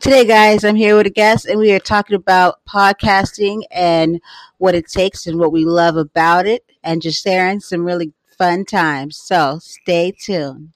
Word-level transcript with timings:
Today, 0.00 0.24
guys, 0.24 0.64
I'm 0.64 0.76
here 0.76 0.96
with 0.96 1.06
a 1.06 1.10
guest, 1.10 1.44
and 1.44 1.60
we 1.60 1.72
are 1.72 1.78
talking 1.78 2.16
about 2.16 2.64
podcasting 2.66 3.64
and 3.70 4.18
what 4.56 4.74
it 4.74 4.88
takes 4.88 5.26
and 5.26 5.38
what 5.38 5.52
we 5.52 5.66
love 5.66 5.98
about 5.98 6.46
it, 6.46 6.64
and 6.82 7.02
just 7.02 7.22
sharing 7.22 7.60
some 7.60 7.84
really 7.84 8.14
fun 8.38 8.64
times. 8.64 9.18
So 9.18 9.58
stay 9.60 10.14
tuned. 10.18 10.70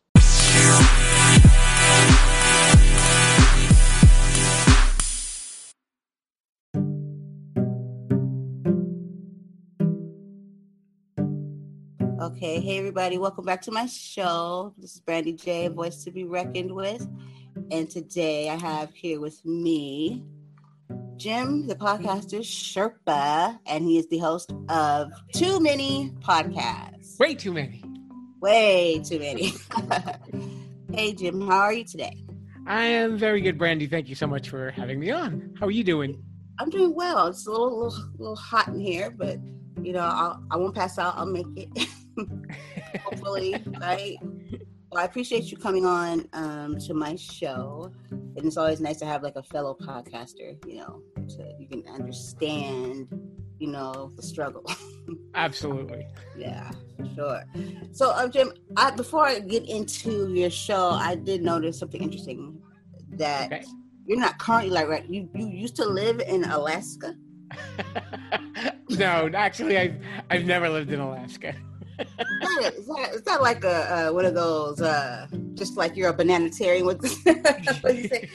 Okay, 12.21 12.61
hey 12.61 12.79
everybody, 12.79 13.17
welcome 13.17 13.47
back 13.47 13.63
to 13.63 13.73
my 13.73 13.87
show. 13.87 14.75
This 14.77 14.97
is 14.97 15.01
Brandy 15.01 15.33
J, 15.33 15.69
voice 15.69 16.05
to 16.05 16.11
be 16.11 16.25
reckoned 16.25 16.75
with. 16.75 17.09
And 17.71 17.89
today 17.89 18.51
I 18.51 18.57
have 18.57 18.93
here 18.95 19.21
with 19.21 19.45
me 19.45 20.23
Jim, 21.17 21.67
the 21.67 21.75
podcaster 21.75 22.41
Sherpa, 22.41 23.59
and 23.67 23.85
he 23.85 23.99
is 23.99 24.07
the 24.09 24.19
host 24.19 24.53
of 24.69 25.11
Too 25.33 25.61
Many 25.61 26.13
Podcasts. 26.21 27.19
Way 27.19 27.35
too 27.35 27.53
many. 27.53 27.83
Way 28.41 29.01
too 29.05 29.19
many. 29.19 29.55
hey 30.93 31.15
Jim, 31.15 31.41
how 31.41 31.61
are 31.61 31.73
you 31.73 31.85
today? 31.85 32.25
I 32.67 32.85
am 32.85 33.17
very 33.17 33.41
good, 33.41 33.57
Brandy. 33.57 33.87
Thank 33.87 34.09
you 34.09 34.15
so 34.15 34.27
much 34.27 34.51
for 34.51 34.71
having 34.73 35.01
me 35.01 35.11
on. 35.11 35.55
How 35.59 35.67
are 35.67 35.71
you 35.71 35.85
doing? 35.85 36.23
I'm 36.59 36.71
doing 36.71 36.95
well. 36.95 37.29
It's 37.29 37.47
a 37.47 37.51
little, 37.51 37.85
little, 37.85 38.11
little 38.19 38.37
hot 38.37 38.69
in 38.69 38.79
here, 38.79 39.11
but 39.11 39.39
you 39.83 39.93
know, 39.93 40.01
I'll, 40.01 40.43
I 40.51 40.57
won't 40.57 40.75
pass 40.75 40.99
out. 40.99 41.15
I'll 41.17 41.27
make 41.27 41.47
it. 41.57 41.89
Hopefully, 43.05 43.57
right? 43.81 44.17
Well, 44.95 45.03
I 45.03 45.07
appreciate 45.07 45.51
you 45.51 45.57
coming 45.57 45.85
on 45.85 46.29
um, 46.35 46.79
to 46.87 46.95
my 46.95 47.17
show, 47.17 47.91
and 48.13 48.47
it's 48.47 48.57
always 48.57 48.81
nice 48.81 48.99
to 48.99 49.07
have 49.07 49.25
like 49.25 49.35
a 49.35 49.43
fellow 49.43 49.77
podcaster. 49.83 50.57
You 50.69 50.77
know, 50.77 51.03
so 51.27 51.53
you 51.59 51.67
can 51.67 51.83
understand, 51.93 53.09
you 53.59 53.67
know, 53.73 54.13
the 54.15 54.23
struggle. 54.23 54.63
Absolutely. 55.35 56.07
yeah, 56.39 56.71
sure. 57.17 57.43
So, 57.91 58.13
um, 58.15 58.31
Jim, 58.31 58.53
I, 58.77 58.93
before 58.93 59.27
I 59.27 59.41
get 59.41 59.69
into 59.69 60.33
your 60.33 60.49
show, 60.51 60.91
I 60.91 61.17
did 61.17 61.43
notice 61.43 61.77
something 61.77 62.01
interesting 62.01 62.63
that 63.15 63.47
Okay. 63.53 63.65
you're 64.07 64.21
not 64.21 64.39
currently 64.39 64.71
like 64.71 64.87
right. 64.87 65.05
You 65.11 65.29
you 65.35 65.49
used 65.49 65.75
to 65.75 65.85
live 65.87 66.21
in 66.21 66.45
Alaska. 66.45 67.17
no, 68.91 69.29
actually, 69.35 69.77
I've 69.77 69.97
I've 70.31 70.45
never 70.45 70.69
lived 70.69 70.93
in 70.93 71.01
Alaska. 71.01 71.53
Is 72.19 72.27
that, 72.41 72.75
is 72.77 72.87
that, 72.87 73.15
is 73.15 73.23
that 73.23 73.43
like 73.43 73.65
a 73.65 74.09
uh, 74.09 74.13
one 74.13 74.25
of 74.25 74.35
those 74.35 74.81
uh, 74.81 75.27
just 75.55 75.77
like 75.77 75.97
you're 75.97 76.11
a 76.11 76.15
bananatarian 76.15 76.87
with 76.87 77.01
what 77.83 77.93
do 77.93 78.01
you 78.01 78.09
say? 78.09 78.29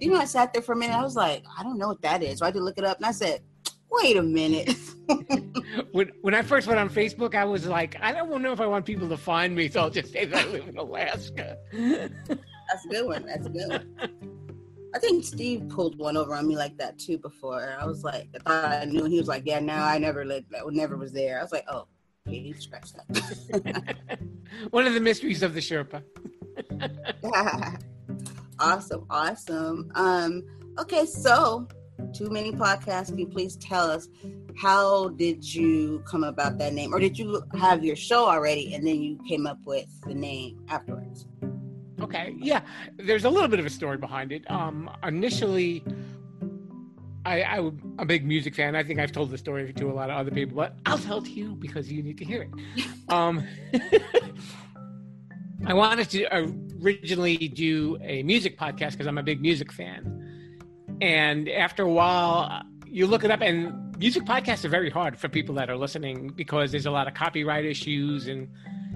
You 0.00 0.10
know 0.10 0.18
I 0.18 0.24
sat 0.24 0.52
there 0.52 0.62
for 0.62 0.72
a 0.72 0.76
minute? 0.76 0.94
I 0.94 1.02
was 1.02 1.16
like, 1.16 1.44
I 1.58 1.62
don't 1.62 1.78
know 1.78 1.88
what 1.88 2.02
that 2.02 2.22
is. 2.22 2.38
So 2.38 2.44
I 2.44 2.48
had 2.48 2.54
to 2.54 2.60
look 2.60 2.78
it 2.78 2.84
up 2.84 2.98
and 2.98 3.06
I 3.06 3.12
said, 3.12 3.42
wait 3.90 4.16
a 4.16 4.22
minute. 4.22 4.74
when 5.92 6.10
when 6.22 6.34
I 6.34 6.42
first 6.42 6.66
went 6.66 6.80
on 6.80 6.88
Facebook, 6.90 7.34
I 7.34 7.44
was 7.44 7.66
like, 7.66 7.96
I 8.00 8.12
don't 8.12 8.42
know 8.42 8.52
if 8.52 8.60
I 8.60 8.66
want 8.66 8.84
people 8.84 9.08
to 9.08 9.16
find 9.16 9.54
me, 9.54 9.68
so 9.68 9.80
I'll 9.80 9.90
just 9.90 10.12
say 10.12 10.24
that 10.24 10.46
I 10.46 10.48
live 10.48 10.68
in 10.68 10.76
Alaska. 10.76 11.58
That's 11.72 12.86
a 12.86 12.88
good 12.88 13.06
one. 13.06 13.26
That's 13.26 13.46
a 13.46 13.50
good 13.50 13.68
one. 13.68 13.96
I 14.94 14.98
think 14.98 15.24
Steve 15.24 15.68
pulled 15.70 15.98
one 15.98 16.16
over 16.16 16.34
on 16.34 16.46
me 16.46 16.56
like 16.56 16.76
that 16.78 16.98
too 16.98 17.16
before. 17.16 17.76
I 17.80 17.86
was 17.86 18.04
like, 18.04 18.28
I 18.34 18.38
thought 18.38 18.82
I 18.82 18.84
knew, 18.84 19.04
and 19.04 19.12
he 19.12 19.18
was 19.18 19.28
like, 19.28 19.44
"Yeah, 19.46 19.58
no, 19.58 19.74
I 19.74 19.98
never 19.98 20.24
lived, 20.24 20.54
I 20.54 20.60
never 20.70 20.96
was 20.96 21.12
there." 21.12 21.38
I 21.38 21.42
was 21.42 21.52
like, 21.52 21.64
"Oh, 21.68 21.86
scratched 22.58 22.96
that." 22.96 23.96
One 24.70 24.86
of 24.86 24.94
the 24.94 25.00
mysteries 25.00 25.42
of 25.42 25.54
the 25.54 25.60
Sherpa. 25.60 26.02
awesome, 28.58 29.06
awesome. 29.10 29.90
Um, 29.94 30.42
okay, 30.78 31.06
so 31.06 31.66
too 32.12 32.30
many 32.30 32.52
podcasts. 32.52 33.08
Can 33.08 33.18
you 33.18 33.26
please 33.26 33.56
tell 33.56 33.90
us 33.90 34.08
how 34.56 35.08
did 35.10 35.54
you 35.54 36.02
come 36.06 36.24
about 36.24 36.58
that 36.58 36.74
name, 36.74 36.94
or 36.94 37.00
did 37.00 37.18
you 37.18 37.42
have 37.58 37.84
your 37.84 37.96
show 37.96 38.28
already 38.28 38.74
and 38.74 38.86
then 38.86 39.00
you 39.00 39.18
came 39.28 39.46
up 39.46 39.58
with 39.64 39.88
the 40.06 40.14
name 40.14 40.64
afterwards? 40.68 41.26
Okay, 42.00 42.34
yeah. 42.38 42.62
There's 42.96 43.24
a 43.24 43.30
little 43.30 43.48
bit 43.48 43.60
of 43.60 43.66
a 43.66 43.70
story 43.70 43.96
behind 43.96 44.32
it. 44.32 44.48
Um, 44.50 44.90
initially, 45.06 45.84
I, 47.24 47.42
I 47.42 47.60
was 47.60 47.74
a 47.98 48.04
big 48.04 48.26
music 48.26 48.54
fan. 48.54 48.74
I 48.74 48.82
think 48.82 48.98
I've 48.98 49.12
told 49.12 49.30
the 49.30 49.38
story 49.38 49.72
to 49.72 49.90
a 49.90 49.92
lot 49.92 50.10
of 50.10 50.16
other 50.16 50.30
people, 50.30 50.56
but 50.56 50.74
I'll 50.86 50.98
tell 50.98 51.18
it 51.18 51.24
to 51.26 51.30
you 51.30 51.54
because 51.54 51.90
you 51.90 52.02
need 52.02 52.18
to 52.18 52.24
hear 52.24 52.42
it. 52.42 52.50
Um, 53.08 53.46
I 55.66 55.74
wanted 55.74 56.08
to 56.10 56.26
originally 56.82 57.36
do 57.36 57.98
a 58.00 58.22
music 58.22 58.58
podcast 58.58 58.92
because 58.92 59.06
I'm 59.06 59.18
a 59.18 59.22
big 59.22 59.42
music 59.42 59.70
fan. 59.70 60.96
And 61.02 61.46
after 61.48 61.82
a 61.82 61.90
while, 61.90 62.62
you 62.86 63.06
look 63.06 63.22
it 63.22 63.30
up, 63.30 63.42
and 63.42 63.82
music 63.98 64.24
podcasts 64.24 64.64
are 64.64 64.68
very 64.68 64.90
hard 64.90 65.18
for 65.18 65.28
people 65.28 65.54
that 65.56 65.70
are 65.70 65.76
listening 65.76 66.28
because 66.34 66.72
there's 66.72 66.86
a 66.86 66.90
lot 66.90 67.06
of 67.06 67.14
copyright 67.14 67.64
issues 67.64 68.26
and 68.26 68.48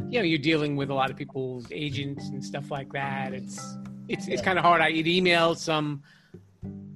you 0.08 0.18
know 0.18 0.24
you're 0.24 0.38
dealing 0.38 0.74
with 0.74 0.90
a 0.90 0.94
lot 0.94 1.10
of 1.10 1.16
people's 1.16 1.66
agents 1.70 2.28
and 2.28 2.44
stuff 2.44 2.72
like 2.72 2.92
that 2.92 3.32
it's 3.32 3.76
it's 4.08 4.26
it's 4.26 4.42
kind 4.42 4.58
of 4.58 4.64
hard 4.64 4.80
i 4.80 4.90
had 4.90 5.06
emailed 5.06 5.56
some 5.56 6.02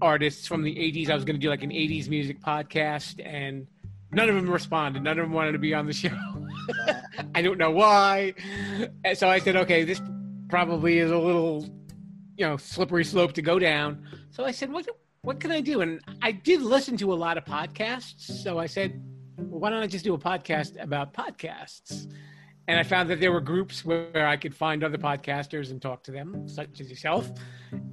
artists 0.03 0.47
from 0.47 0.62
the 0.62 0.75
80s 0.75 1.10
i 1.10 1.15
was 1.15 1.25
going 1.25 1.37
to 1.37 1.41
do 1.41 1.50
like 1.50 1.62
an 1.62 1.71
80s 1.71 2.09
music 2.09 2.41
podcast 2.41 3.25
and 3.25 3.66
none 4.12 4.28
of 4.28 4.34
them 4.34 4.48
responded. 4.48 5.03
None 5.03 5.19
of 5.19 5.26
them 5.26 5.32
wanted 5.32 5.53
to 5.53 5.59
be 5.59 5.75
on 5.75 5.87
the 5.87 5.93
show. 6.03 6.10
I 7.34 7.43
don't 7.43 7.59
know 7.59 7.71
why. 7.71 8.34
And 9.04 9.16
so 9.16 9.28
i 9.28 9.38
said 9.38 9.56
okay 9.56 9.84
this 9.84 10.00
probably 10.48 10.98
is 10.98 11.10
a 11.10 11.19
little 11.19 11.69
you 12.37 12.47
know 12.47 12.56
slippery 12.56 13.04
slope 13.04 13.32
to 13.34 13.43
go 13.43 13.59
down. 13.59 14.04
So 14.31 14.44
i 14.44 14.50
said 14.50 14.72
what 14.72 14.88
what 15.22 15.41
can 15.41 15.53
i 15.53 15.60
do? 15.60 15.81
And 15.81 16.00
i 16.22 16.32
did 16.32 16.62
listen 16.62 16.97
to 16.98 17.12
a 17.12 17.15
lot 17.16 17.38
of 17.38 17.44
podcasts. 17.44 18.42
So 18.42 18.59
i 18.59 18.66
said 18.66 19.00
well, 19.37 19.60
why 19.60 19.71
don't 19.71 19.82
i 19.82 19.87
just 19.87 20.04
do 20.04 20.15
a 20.15 20.19
podcast 20.19 20.81
about 20.82 21.12
podcasts? 21.12 22.12
And 22.69 22.78
I 22.78 22.84
found 22.84 23.10
that 23.10 23.19
there 23.19 23.32
were 23.32 23.41
groups 23.41 23.84
where 23.84 24.28
I 24.28 24.37
could 24.37 24.54
find 24.54 24.84
other 24.84 24.98
podcasters 24.98 25.72
and 25.72 25.82
talk 25.82 26.04
to 26.04 26.12
them, 26.12 26.48
such 26.48 26.81
as 26.81 26.88
yourself. 26.88 27.28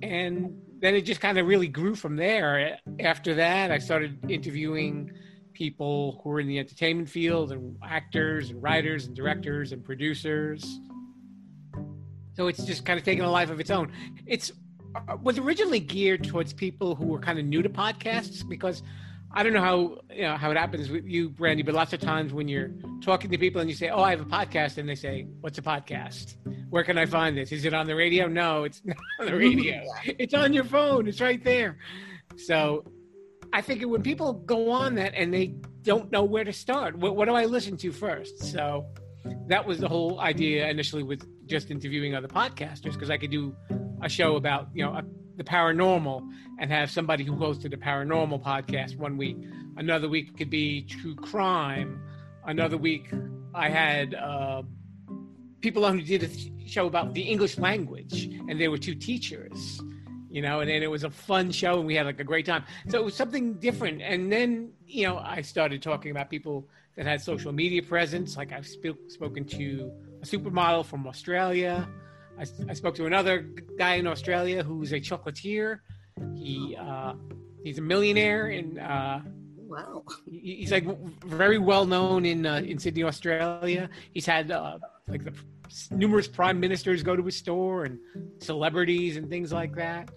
And 0.04 0.56
then 0.80 0.96
it 0.96 1.02
just 1.02 1.22
kind 1.22 1.38
of 1.38 1.48
really 1.48 1.68
grew 1.68 1.96
from 1.96 2.16
there. 2.16 2.80
After 3.00 3.34
that, 3.36 3.72
I 3.72 3.80
started 3.80 4.30
interviewing 4.30 5.12
people 5.54 6.22
who 6.24 6.30
were 6.30 6.40
in 6.40 6.48
the 6.48 6.60
entertainment 6.60 7.10
field 7.10 7.52
and 7.52 7.76
actors 7.84 8.52
and 8.52 8.62
writers 8.62 9.08
and 9.08 9.16
directors 9.16 9.72
and 9.72 9.84
producers. 9.84 10.80
So 12.36 12.48
it's 12.48 12.64
just 12.64 12.86
kind 12.86 13.00
of 13.00 13.06
taken 13.06 13.26
a 13.26 13.32
life 13.32 13.50
of 13.50 13.60
its 13.60 13.72
own. 13.72 13.92
It's 14.28 14.52
uh, 14.96 15.18
was 15.22 15.40
originally 15.40 15.80
geared 15.80 16.24
towards 16.24 16.54
people 16.54 16.96
who 16.96 17.08
were 17.08 17.20
kind 17.20 17.40
of 17.40 17.46
new 17.46 17.64
to 17.64 17.70
podcasts 17.70 18.48
because 18.48 18.84
I 19.38 19.44
don't 19.44 19.54
know 19.54 19.62
how 19.62 20.00
you 20.12 20.24
know 20.24 20.36
how 20.36 20.50
it 20.50 20.58
happens 20.58 20.90
with 20.90 21.06
you, 21.06 21.30
Brandy, 21.30 21.62
but 21.62 21.76
lots 21.76 21.94
of 21.94 22.00
times 22.00 22.34
when 22.34 22.48
you're 22.48 22.72
talking 23.04 23.30
to 23.30 23.38
people 23.38 23.62
and 23.62 23.70
you 23.70 23.76
say, 23.76 23.90
"Oh, 23.90 24.02
I 24.02 24.10
have 24.10 24.20
a 24.22 24.26
podcast," 24.26 24.80
and 24.80 24.90
they 24.90 24.96
say, 24.96 25.28
"What's 25.42 25.60
a 25.60 25.62
podcast? 25.62 26.38
Where 26.72 26.84
can 26.84 26.98
I 26.98 27.06
find 27.06 27.38
this? 27.38 27.52
Is 27.52 27.64
it 27.64 27.72
on 27.72 27.86
the 27.86 27.96
radio?" 27.96 28.28
No, 28.28 28.64
it's 28.64 28.82
not 28.86 28.98
on 29.20 29.28
the 29.28 29.36
radio. 29.36 29.84
It's 30.06 30.34
on 30.34 30.54
your 30.54 30.64
phone. 30.64 31.08
It's 31.08 31.22
right 31.22 31.44
there. 31.44 31.78
So, 32.36 32.84
I 33.54 33.62
think 33.62 33.86
when 33.86 34.02
people 34.02 34.34
go 34.34 34.72
on 34.72 34.96
that 34.96 35.14
and 35.14 35.32
they 35.32 35.54
don't 35.84 36.12
know 36.12 36.24
where 36.24 36.44
to 36.44 36.52
start, 36.52 36.98
what, 36.98 37.16
what 37.16 37.26
do 37.26 37.36
I 37.36 37.46
listen 37.46 37.78
to 37.78 37.92
first? 37.92 38.44
So, 38.44 38.88
that 39.50 39.68
was 39.68 39.78
the 39.78 39.88
whole 39.88 40.20
idea 40.20 40.68
initially 40.68 41.04
with 41.04 41.22
just 41.46 41.70
interviewing 41.70 42.16
other 42.16 42.28
podcasters 42.28 42.94
because 42.94 43.12
I 43.12 43.20
could 43.20 43.30
do 43.30 43.56
a 44.02 44.10
show 44.10 44.36
about 44.36 44.70
you 44.74 44.84
know 44.84 44.94
a, 44.94 45.04
the 45.38 45.44
paranormal 45.44 46.28
and 46.60 46.72
have 46.72 46.92
somebody 46.92 47.24
who 47.24 47.34
hosted 47.34 47.74
a 47.74 47.78
paranormal 47.78 48.44
podcast 48.44 48.98
one 48.98 49.18
week. 49.18 49.38
Another 49.78 50.10
week 50.10 50.36
could 50.38 50.50
be 50.50 50.82
true 50.82 51.16
crime. 51.16 52.02
Another 52.46 52.78
week 52.78 53.12
I 53.54 53.70
had 53.70 54.16
uh, 54.16 54.64
people 55.62 55.86
on 55.86 56.00
who 56.00 56.04
did 56.04 56.24
a 56.24 56.68
show 56.68 56.88
about 56.88 57.14
the 57.14 57.22
English 57.22 57.58
language, 57.58 58.26
and 58.48 58.60
they 58.60 58.68
were 58.68 58.78
two 58.78 58.96
teachers. 58.96 59.82
You 60.30 60.42
know, 60.42 60.60
and 60.60 60.70
then 60.70 60.84
it 60.84 60.92
was 60.92 61.04
a 61.04 61.10
fun 61.10 61.52
show, 61.52 61.78
and 61.78 61.88
we 61.88 61.96
had 61.96 62.06
like 62.06 62.20
a 62.20 62.24
great 62.24 62.46
time. 62.46 62.64
So 62.90 63.00
it 63.00 63.06
was 63.06 63.16
something 63.16 63.56
different. 63.56 64.02
And 64.02 64.32
then, 64.32 64.72
you 64.86 65.08
know, 65.08 65.18
I 65.18 65.42
started 65.42 65.82
talking 65.82 66.12
about 66.12 66.30
people 66.30 66.68
that 66.96 67.06
had 67.06 67.22
social 67.22 67.52
media 67.52 67.82
presence. 67.82 68.36
Like 68.36 68.52
I've 68.52 68.68
sp- 68.68 69.02
spoken 69.08 69.46
to 69.46 69.92
a 70.22 70.26
supermodel 70.26 70.86
from 70.86 71.08
Australia. 71.08 71.88
I, 72.40 72.46
I, 72.70 72.74
spoke 72.74 72.96
to 72.96 73.06
another 73.06 73.40
guy 73.78 73.96
in 73.96 74.08
Australia 74.08 74.64
who's 74.64 74.92
a 74.94 75.00
chocolatier. 75.00 75.80
He 76.36 76.76
uh, 76.76 77.14
he's 77.64 77.78
a 77.78 77.82
millionaire 77.82 78.48
and 78.48 78.80
uh, 78.80 79.20
wow, 79.58 80.04
he's 80.30 80.72
like 80.72 80.86
very 81.24 81.58
well 81.58 81.86
known 81.86 82.26
in 82.26 82.46
uh, 82.46 82.62
in 82.66 82.80
Sydney, 82.80 83.04
Australia. 83.04 83.90
He's 84.14 84.26
had 84.26 84.52
uh, 84.52 84.78
like 85.08 85.24
the 85.24 85.34
numerous 85.92 86.28
prime 86.28 86.60
ministers 86.60 87.04
go 87.04 87.16
to 87.16 87.24
his 87.24 87.36
store 87.36 87.84
and 87.84 88.00
celebrities 88.40 89.18
and 89.18 89.30
things 89.30 89.52
like 89.52 89.76
that. 89.76 90.10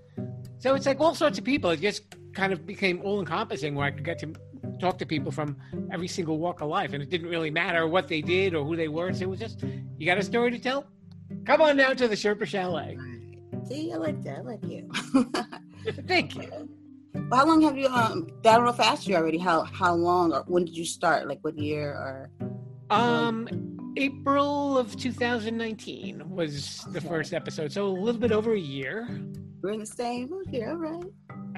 So 0.59 0.75
it's 0.75 0.87
like 0.87 1.01
all 1.01 1.15
sorts 1.15 1.39
of 1.39 1.45
people. 1.45 1.71
It 1.71 1.81
just 1.81 2.03
kind 2.33 2.53
of 2.53 2.67
became 2.67 3.01
all 3.03 3.21
encompassing 3.21 3.75
where 3.75 3.87
I 3.87 3.91
could 3.91 4.05
get 4.05 4.19
to 4.21 4.33
talk 4.79 4.99
to 4.99 5.07
people 5.07 5.33
from 5.33 5.57
every 5.93 6.09
single 6.09 6.39
walk 6.39 6.61
of 6.61 6.69
life, 6.69 6.93
and 6.93 7.03
it 7.03 7.11
didn't 7.11 7.29
really 7.29 7.51
matter 7.51 7.87
what 7.87 8.09
they 8.09 8.21
did 8.21 8.55
or 8.55 8.65
who 8.65 8.77
they 8.77 8.89
were. 8.89 9.13
So 9.13 9.25
it 9.25 9.31
was 9.31 9.41
just 9.41 9.63
you 9.99 10.07
got 10.07 10.19
a 10.19 10.23
story 10.23 10.51
to 10.51 10.59
tell. 10.59 10.87
Come 11.45 11.63
on 11.63 11.77
down 11.77 11.97
to 11.97 12.09
the 12.09 12.15
Sherpa 12.15 12.47
Chalet. 12.47 12.99
See, 13.69 13.93
I 13.93 13.97
like 13.97 14.23
that. 14.25 14.39
I 14.39 14.41
like 14.43 14.65
you. 14.65 14.91
Thank 16.07 16.35
you. 16.37 16.51
Well, 17.15 17.41
how 17.41 17.47
long 17.47 17.63
have 17.63 17.77
you 17.77 17.87
um? 17.89 18.29
I 18.45 18.55
don't 18.57 18.65
know 18.65 18.71
if 18.71 18.81
I 18.81 18.85
asked 18.85 19.07
you 19.09 19.17
already. 19.17 19.39
How 19.39 19.63
how 19.63 19.95
long 19.95 20.33
or 20.33 20.45
when 20.47 20.65
did 20.65 20.77
you 20.77 20.85
start? 20.85 21.27
Like 21.29 21.39
what 21.43 21.59
year 21.59 21.91
or? 21.93 22.31
Um, 22.91 23.49
April 23.97 24.77
of 24.79 24.97
2019 24.97 26.29
was 26.29 26.85
the 26.91 27.01
first 27.01 27.33
episode, 27.33 27.73
so 27.73 27.87
a 27.87 27.89
little 27.89 28.21
bit 28.21 28.33
over 28.33 28.53
a 28.55 28.59
year. 28.59 29.09
We're 29.63 29.71
in 29.71 29.81
the 29.81 29.87
same. 29.87 30.33
Okay, 30.49 30.65
all 30.65 30.77
right. 30.77 31.05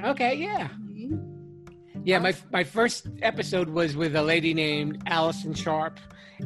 Okay, 0.04 0.34
yeah. 0.34 0.68
Mhm. 0.90 1.28
Yeah, 2.04 2.18
my 2.18 2.34
my 2.50 2.64
first 2.64 3.06
episode 3.22 3.68
was 3.68 3.96
with 3.96 4.16
a 4.16 4.22
lady 4.22 4.52
named 4.54 5.02
Allison 5.06 5.54
Sharp, 5.54 6.00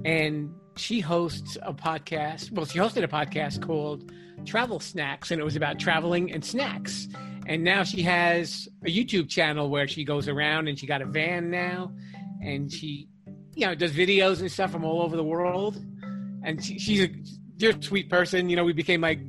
and 0.04 0.52
she 0.76 1.00
hosts 1.00 1.56
a 1.62 1.73
podcast. 1.73 2.52
Well, 2.52 2.67
she 2.67 2.78
hosted 2.78 3.02
a 3.02 3.08
podcast 3.08 3.62
called 3.62 4.12
Travel 4.44 4.81
Snacks, 4.81 5.31
and 5.31 5.40
it 5.40 5.44
was 5.44 5.56
about 5.56 5.78
traveling 5.78 6.32
and 6.32 6.44
snacks. 6.44 7.08
And 7.46 7.62
now 7.62 7.84
she 7.84 8.02
has 8.02 8.69
a 8.84 8.88
YouTube 8.88 9.28
channel 9.28 9.70
where 9.70 9.88
she 9.88 10.05
goes 10.05 10.28
around, 10.28 10.69
and 10.69 10.78
she 10.78 10.87
got 10.87 11.02
a 11.02 11.06
van 11.06 11.50
now, 11.50 11.93
and 12.43 12.73
she, 12.73 13.08
you 13.55 13.67
know, 13.67 13.75
does 13.75 13.93
videos 13.93 14.40
and 14.40 14.50
stuff 14.50 14.70
from 14.70 14.84
all 14.84 15.02
over 15.02 15.17
the 15.17 15.25
world. 15.25 15.82
And 16.43 16.62
she, 16.64 16.78
she's 16.78 17.02
a 17.02 17.08
dear 17.56 17.81
sweet 17.81 18.11
person. 18.11 18.49
You 18.49 18.56
know, 18.56 18.64
we 18.64 18.73
became 18.73 19.00
like 19.00 19.20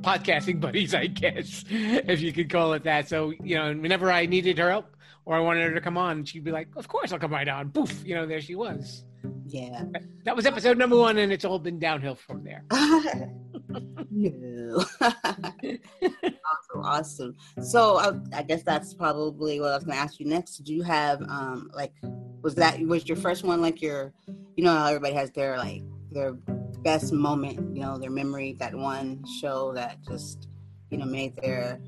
podcasting 0.00 0.60
buddies, 0.60 0.94
I 0.94 1.06
guess, 1.06 1.64
if 1.68 2.20
you 2.20 2.32
could 2.32 2.50
call 2.50 2.72
it 2.72 2.84
that. 2.84 3.08
So, 3.08 3.32
you 3.42 3.56
know, 3.56 3.72
whenever 3.74 4.10
I 4.10 4.26
needed 4.26 4.58
her 4.58 4.70
help 4.70 4.93
or 5.26 5.36
I 5.36 5.40
wanted 5.40 5.62
her 5.64 5.74
to 5.74 5.80
come 5.80 5.96
on, 5.96 6.24
she'd 6.24 6.44
be 6.44 6.50
like, 6.50 6.68
Of 6.76 6.88
course 6.88 7.12
I'll 7.12 7.18
come 7.18 7.32
right 7.32 7.48
on. 7.48 7.70
Poof, 7.70 8.04
you 8.04 8.14
know, 8.14 8.26
there 8.26 8.40
she 8.40 8.54
was. 8.54 9.04
Yeah. 9.46 9.84
That 10.24 10.36
was 10.36 10.46
episode 10.46 10.78
number 10.78 10.96
one, 10.96 11.18
and 11.18 11.32
it's 11.32 11.44
all 11.44 11.58
been 11.58 11.78
downhill 11.78 12.14
from 12.14 12.44
there. 12.44 12.64
no. 14.10 14.84
awesome, 15.00 16.82
awesome. 16.82 17.36
So 17.62 17.96
I, 17.98 18.38
I 18.38 18.42
guess 18.42 18.62
that's 18.62 18.94
probably 18.94 19.60
what 19.60 19.72
I 19.72 19.74
was 19.76 19.84
going 19.84 19.96
to 19.96 20.02
ask 20.02 20.18
you 20.18 20.26
next. 20.26 20.58
Do 20.58 20.74
you 20.74 20.82
have 20.82 21.22
um 21.22 21.70
like 21.74 21.92
was 22.42 22.54
that 22.56 22.80
was 22.80 23.08
your 23.08 23.16
first 23.16 23.44
one 23.44 23.60
like 23.62 23.80
your 23.80 24.12
you 24.56 24.64
know 24.64 24.72
how 24.74 24.86
everybody 24.86 25.14
has 25.14 25.30
their 25.30 25.56
like 25.56 25.82
their 26.10 26.32
best 26.82 27.12
moment, 27.12 27.74
you 27.74 27.82
know, 27.82 27.98
their 27.98 28.10
memory, 28.10 28.56
that 28.58 28.74
one 28.74 29.24
show 29.40 29.72
that 29.74 30.02
just 30.08 30.48
you 30.90 30.98
know 30.98 31.06
made 31.06 31.36
their 31.36 31.80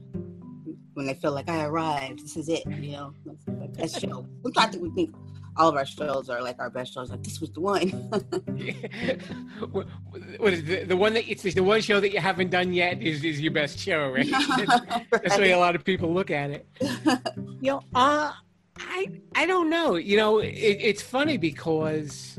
when 0.96 1.04
they 1.04 1.12
feel 1.12 1.32
like 1.32 1.48
I 1.50 1.66
arrived, 1.66 2.24
this 2.24 2.38
is 2.38 2.48
it, 2.48 2.64
you 2.66 2.92
know, 2.92 3.12
that's 3.26 3.44
best 3.76 4.00
show. 4.08 4.26
Sometimes 4.42 4.56
I 4.56 4.70
think 4.70 4.82
we 4.82 4.90
think 4.90 5.14
all 5.58 5.68
of 5.68 5.76
our 5.76 5.84
shows 5.84 6.30
are 6.30 6.42
like 6.42 6.58
our 6.58 6.70
best 6.70 6.94
shows, 6.94 7.10
like 7.10 7.22
this 7.22 7.38
was 7.38 7.50
the 7.50 7.60
one. 7.60 7.88
what 9.70 9.86
what 10.38 10.54
is 10.54 10.64
the, 10.64 10.84
the 10.84 10.96
one 10.96 11.12
that 11.12 11.30
it's 11.30 11.42
the 11.42 11.60
one 11.60 11.82
show 11.82 12.00
that 12.00 12.12
you 12.12 12.18
haven't 12.18 12.50
done 12.50 12.72
yet 12.72 13.02
is, 13.02 13.22
is 13.24 13.42
your 13.42 13.52
best 13.52 13.78
show, 13.78 14.08
right? 14.08 14.26
That's 15.10 15.36
the 15.36 15.42
way 15.42 15.52
a 15.52 15.58
lot 15.58 15.74
of 15.74 15.84
people 15.84 16.14
look 16.14 16.30
at 16.30 16.50
it. 16.50 16.66
You 17.60 17.72
know, 17.72 17.82
uh, 17.94 18.32
I 18.78 19.20
I 19.34 19.44
don't 19.44 19.68
know. 19.68 19.96
You 19.96 20.16
know, 20.16 20.38
it, 20.38 20.48
it's 20.48 21.02
funny 21.02 21.36
because 21.36 22.38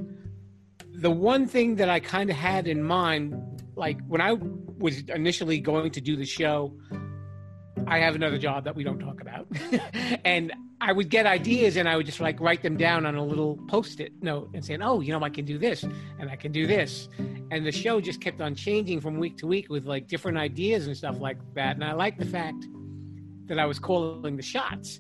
the 0.94 1.12
one 1.12 1.46
thing 1.46 1.76
that 1.76 1.90
I 1.90 2.00
kind 2.00 2.32
of 2.32 2.36
had 2.36 2.68
in 2.68 2.82
mind, 2.82 3.62
like 3.76 4.00
when 4.08 4.22
I 4.22 4.34
was 4.80 5.02
initially 5.10 5.60
going 5.60 5.92
to 5.92 6.02
do 6.02 6.16
the 6.16 6.26
show, 6.26 6.74
I 7.88 8.00
have 8.00 8.16
another 8.16 8.38
job 8.38 8.66
that 8.66 8.76
we 8.76 8.84
don't 8.84 9.00
talk 9.00 9.22
about, 9.22 9.48
and 10.26 10.54
I 10.82 10.92
would 10.92 11.10
get 11.10 11.26
ideas 11.26 11.78
and 11.78 11.88
I 11.88 11.96
would 11.96 12.06
just 12.06 12.20
like 12.20 12.40
write 12.42 12.62
them 12.62 12.76
down 12.76 13.06
on 13.06 13.16
a 13.16 13.24
little 13.24 13.58
post-it 13.68 14.12
note 14.22 14.50
and 14.54 14.64
saying, 14.64 14.82
"Oh, 14.82 15.00
you 15.00 15.14
know, 15.14 15.24
I 15.24 15.30
can 15.30 15.46
do 15.46 15.58
this 15.58 15.84
and 15.84 16.30
I 16.30 16.36
can 16.36 16.52
do 16.52 16.68
this," 16.68 17.08
and 17.50 17.66
the 17.66 17.72
show 17.72 18.02
just 18.02 18.20
kept 18.20 18.42
on 18.42 18.56
changing 18.56 19.00
from 19.00 19.18
week 19.18 19.38
to 19.38 19.48
week 19.48 19.70
with 19.70 19.86
like 19.86 20.08
different 20.08 20.38
ideas 20.38 20.88
and 20.88 20.98
stuff 20.98 21.20
like 21.20 21.38
that. 21.56 21.76
And 21.76 21.84
I 21.84 21.94
like 21.94 22.18
the 22.18 22.26
fact 22.26 22.68
that 23.46 23.58
I 23.58 23.66
was 23.66 23.80
calling 23.80 24.36
the 24.36 24.44
shots. 24.44 25.00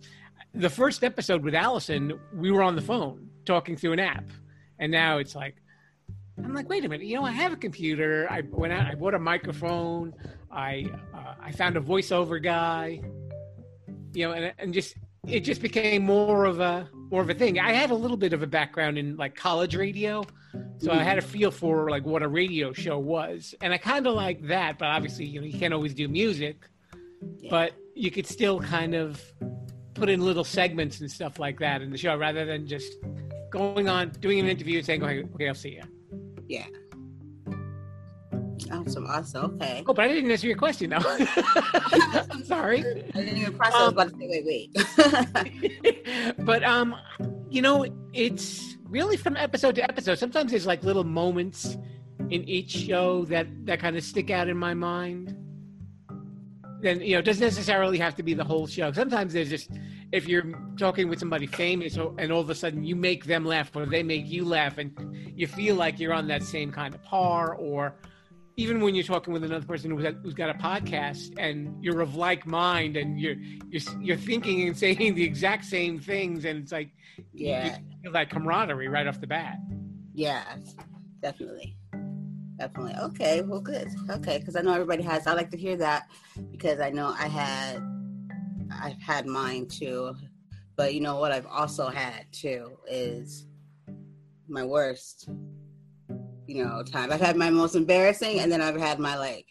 The 0.54 0.69
first 0.69 1.04
episode 1.04 1.44
with 1.44 1.54
Allison, 1.54 2.18
we 2.34 2.51
were 2.51 2.63
on 2.63 2.75
the 2.75 2.81
phone 2.81 3.30
talking 3.45 3.75
through 3.75 3.94
an 3.94 4.00
app, 4.00 4.25
and 4.80 4.92
now 4.92 5.18
it's 5.18 5.36
like. 5.36 5.56
I'm 6.44 6.54
like, 6.54 6.69
wait 6.69 6.86
a 6.86 6.89
minute. 6.89 7.07
You 7.07 7.16
know, 7.16 7.25
I 7.25 7.31
have 7.31 7.51
a 7.51 7.57
computer. 7.57 8.28
I 8.30 8.42
went 8.50 8.72
out. 8.74 8.86
I 8.86 8.95
bought 8.95 9.13
a 9.13 9.19
microphone. 9.19 10.13
I 10.51 10.86
uh, 11.13 11.34
I 11.42 11.51
found 11.51 11.78
a 11.78 11.81
voiceover 11.81 12.42
guy. 12.42 13.01
You 14.13 14.28
know, 14.28 14.31
and 14.34 14.54
and 14.60 14.74
just 14.74 14.95
it 15.28 15.42
just 15.42 15.62
became 15.62 16.04
more 16.04 16.45
of 16.45 16.60
a 16.60 16.89
more 17.12 17.22
of 17.22 17.30
a 17.30 17.34
thing. 17.34 17.60
I 17.60 17.74
had 17.74 17.92
a 17.92 17.95
little 17.95 18.18
bit 18.18 18.34
of 18.34 18.44
a 18.44 18.48
background 18.48 18.98
in 18.98 19.18
like 19.18 19.36
college 19.36 19.75
radio, 19.75 20.24
so 20.78 20.92
I 20.92 21.04
had 21.04 21.18
a 21.18 21.22
feel 21.22 21.51
for 21.51 21.89
like 21.89 22.06
what 22.06 22.22
a 22.24 22.28
radio 22.28 22.72
show 22.72 22.98
was, 23.00 23.56
and 23.62 23.74
I 23.74 23.78
kind 23.78 24.06
of 24.07 24.13
like 24.13 24.42
that. 24.48 24.78
But 24.78 24.89
obviously, 24.89 25.25
you 25.25 25.42
know, 25.42 25.48
you 25.48 25.57
can't 25.57 25.74
always 25.74 25.94
do 25.94 26.07
music, 26.07 26.68
Yeah. 27.39 27.50
but 27.50 27.74
you 27.95 28.12
could 28.12 28.28
still 28.28 28.60
kind 28.60 28.94
of 28.94 29.22
put 29.95 30.07
in 30.10 30.22
little 30.22 30.44
segments 30.44 31.00
and 31.01 31.10
stuff 31.12 31.39
like 31.39 31.60
that 31.60 31.81
in 31.81 31.89
the 31.89 31.98
show, 31.98 32.16
rather 32.16 32.45
than 32.45 32.68
just 32.68 32.94
going 33.50 33.89
on 33.89 34.10
doing 34.19 34.39
an 34.39 34.48
interview 34.48 34.78
and 34.78 34.86
saying, 34.86 35.04
"Okay, 35.04 35.24
okay 35.34 35.48
I'll 35.48 35.56
see 35.56 35.75
you." 35.75 35.84
Yeah. 36.47 36.65
Awesome, 38.71 39.05
awesome. 39.07 39.55
Okay. 39.55 39.83
Oh, 39.88 39.94
but 39.94 40.05
I 40.05 40.07
didn't 40.09 40.31
answer 40.31 40.47
your 40.47 40.57
question 40.57 40.89
though. 40.89 40.97
I'm 42.31 42.44
sorry. 42.44 42.79
I 42.79 43.21
didn't 43.21 43.38
even 43.38 43.53
process. 43.53 43.79
Was 43.79 43.91
about 43.91 44.09
to 44.09 44.17
say, 44.17 44.44
wait, 44.44 44.71
wait. 46.05 46.35
but 46.45 46.63
um, 46.63 46.95
you 47.49 47.61
know, 47.61 47.85
it's 48.13 48.77
really 48.85 49.17
from 49.17 49.38
episode 49.38 49.75
to 49.75 49.83
episode. 49.83 50.17
Sometimes 50.17 50.51
there's 50.51 50.65
like 50.65 50.83
little 50.83 51.03
moments 51.03 51.77
in 52.29 52.47
each 52.50 52.71
show 52.71 53.25
that 53.25 53.47
that 53.65 53.79
kind 53.79 53.95
of 53.95 54.03
stick 54.03 54.29
out 54.29 54.50
in 54.50 54.57
my 54.57 54.73
mind. 54.73 55.35
Then 56.81 57.01
you 57.01 57.13
know, 57.13 57.19
it 57.19 57.25
doesn't 57.25 57.43
necessarily 57.43 57.97
have 58.00 58.15
to 58.15 58.23
be 58.23 58.33
the 58.33 58.43
whole 58.43 58.67
show. 58.67 58.91
Sometimes 58.91 59.33
there's 59.33 59.50
just 59.50 59.69
if 60.12 60.27
you're 60.27 60.45
talking 60.77 61.09
with 61.09 61.19
somebody 61.19 61.45
famous 61.48 61.98
oh, 61.98 62.15
and 62.18 62.31
all 62.31 62.42
of 62.42 62.50
a 62.50 62.56
sudden 62.56 62.83
you 62.83 62.95
make 62.95 63.25
them 63.25 63.45
laugh 63.45 63.75
or 63.75 63.86
they 63.86 64.04
make 64.04 64.27
you 64.27 64.45
laugh 64.45 64.77
and 64.77 64.94
you 65.36 65.48
feel 65.48 65.75
like 65.75 66.00
you're 66.00 66.13
on 66.13 66.27
that 66.27 66.44
same 66.44 66.71
kind 66.71 66.95
of 66.95 67.04
par 67.04 67.56
or 67.56 67.95
even 68.59 68.81
when 68.81 68.95
you're 68.95 69.04
talking 69.04 69.33
with 69.33 69.44
another 69.44 69.65
person 69.65 69.92
who's 69.92 70.33
got, 70.33 70.50
a 70.50 70.54
podcast 70.56 71.31
and 71.38 71.83
you're 71.83 72.01
of 72.01 72.15
like 72.15 72.48
mind 72.48 72.98
and 72.98 73.19
you're 73.19 73.36
you're 73.69 73.81
you're 74.01 74.18
thinking 74.18 74.68
and 74.68 74.77
saying 74.86 75.13
the 75.13 75.24
exact 75.24 75.65
same 75.65 76.00
things 76.00 76.45
and 76.45 76.63
it's 76.63 76.71
like 76.71 76.89
yeah, 77.33 77.77
feel 78.01 78.12
that 78.12 78.30
camaraderie 78.30 78.88
right 78.88 79.07
off 79.07 79.19
the 79.19 79.27
bat. 79.27 79.57
yeah, 80.13 80.44
definitely, 81.21 81.77
definitely. 82.57 82.95
Okay, 83.01 83.42
well, 83.42 83.62
good. 83.62 83.89
Okay, 84.10 84.38
because 84.39 84.56
I 84.56 84.62
know 84.62 84.74
everybody 84.74 85.03
has. 85.03 85.27
I 85.27 85.33
like 85.33 85.51
to 85.51 85.57
hear 85.57 85.75
that 85.77 86.10
because 86.51 86.80
I 86.80 86.89
know 86.89 87.13
I 87.18 87.27
had, 87.27 87.81
I've 88.81 89.01
had 89.01 89.25
mine 89.25 89.67
too, 89.67 90.15
but 90.75 90.93
you 90.93 91.01
know 91.01 91.19
what? 91.19 91.31
I've 91.31 91.48
also 91.48 91.88
had 91.89 92.25
too 92.31 92.77
is 92.89 93.48
my 94.48 94.63
worst. 94.63 95.29
You 96.48 96.63
know, 96.63 96.81
time. 96.81 97.12
I've 97.12 97.19
had 97.19 97.36
my 97.36 97.50
most 97.50 97.75
embarrassing, 97.75 98.39
and 98.39 98.50
then 98.50 98.62
I've 98.62 98.79
had 98.79 99.00
my 99.00 99.17
like 99.17 99.46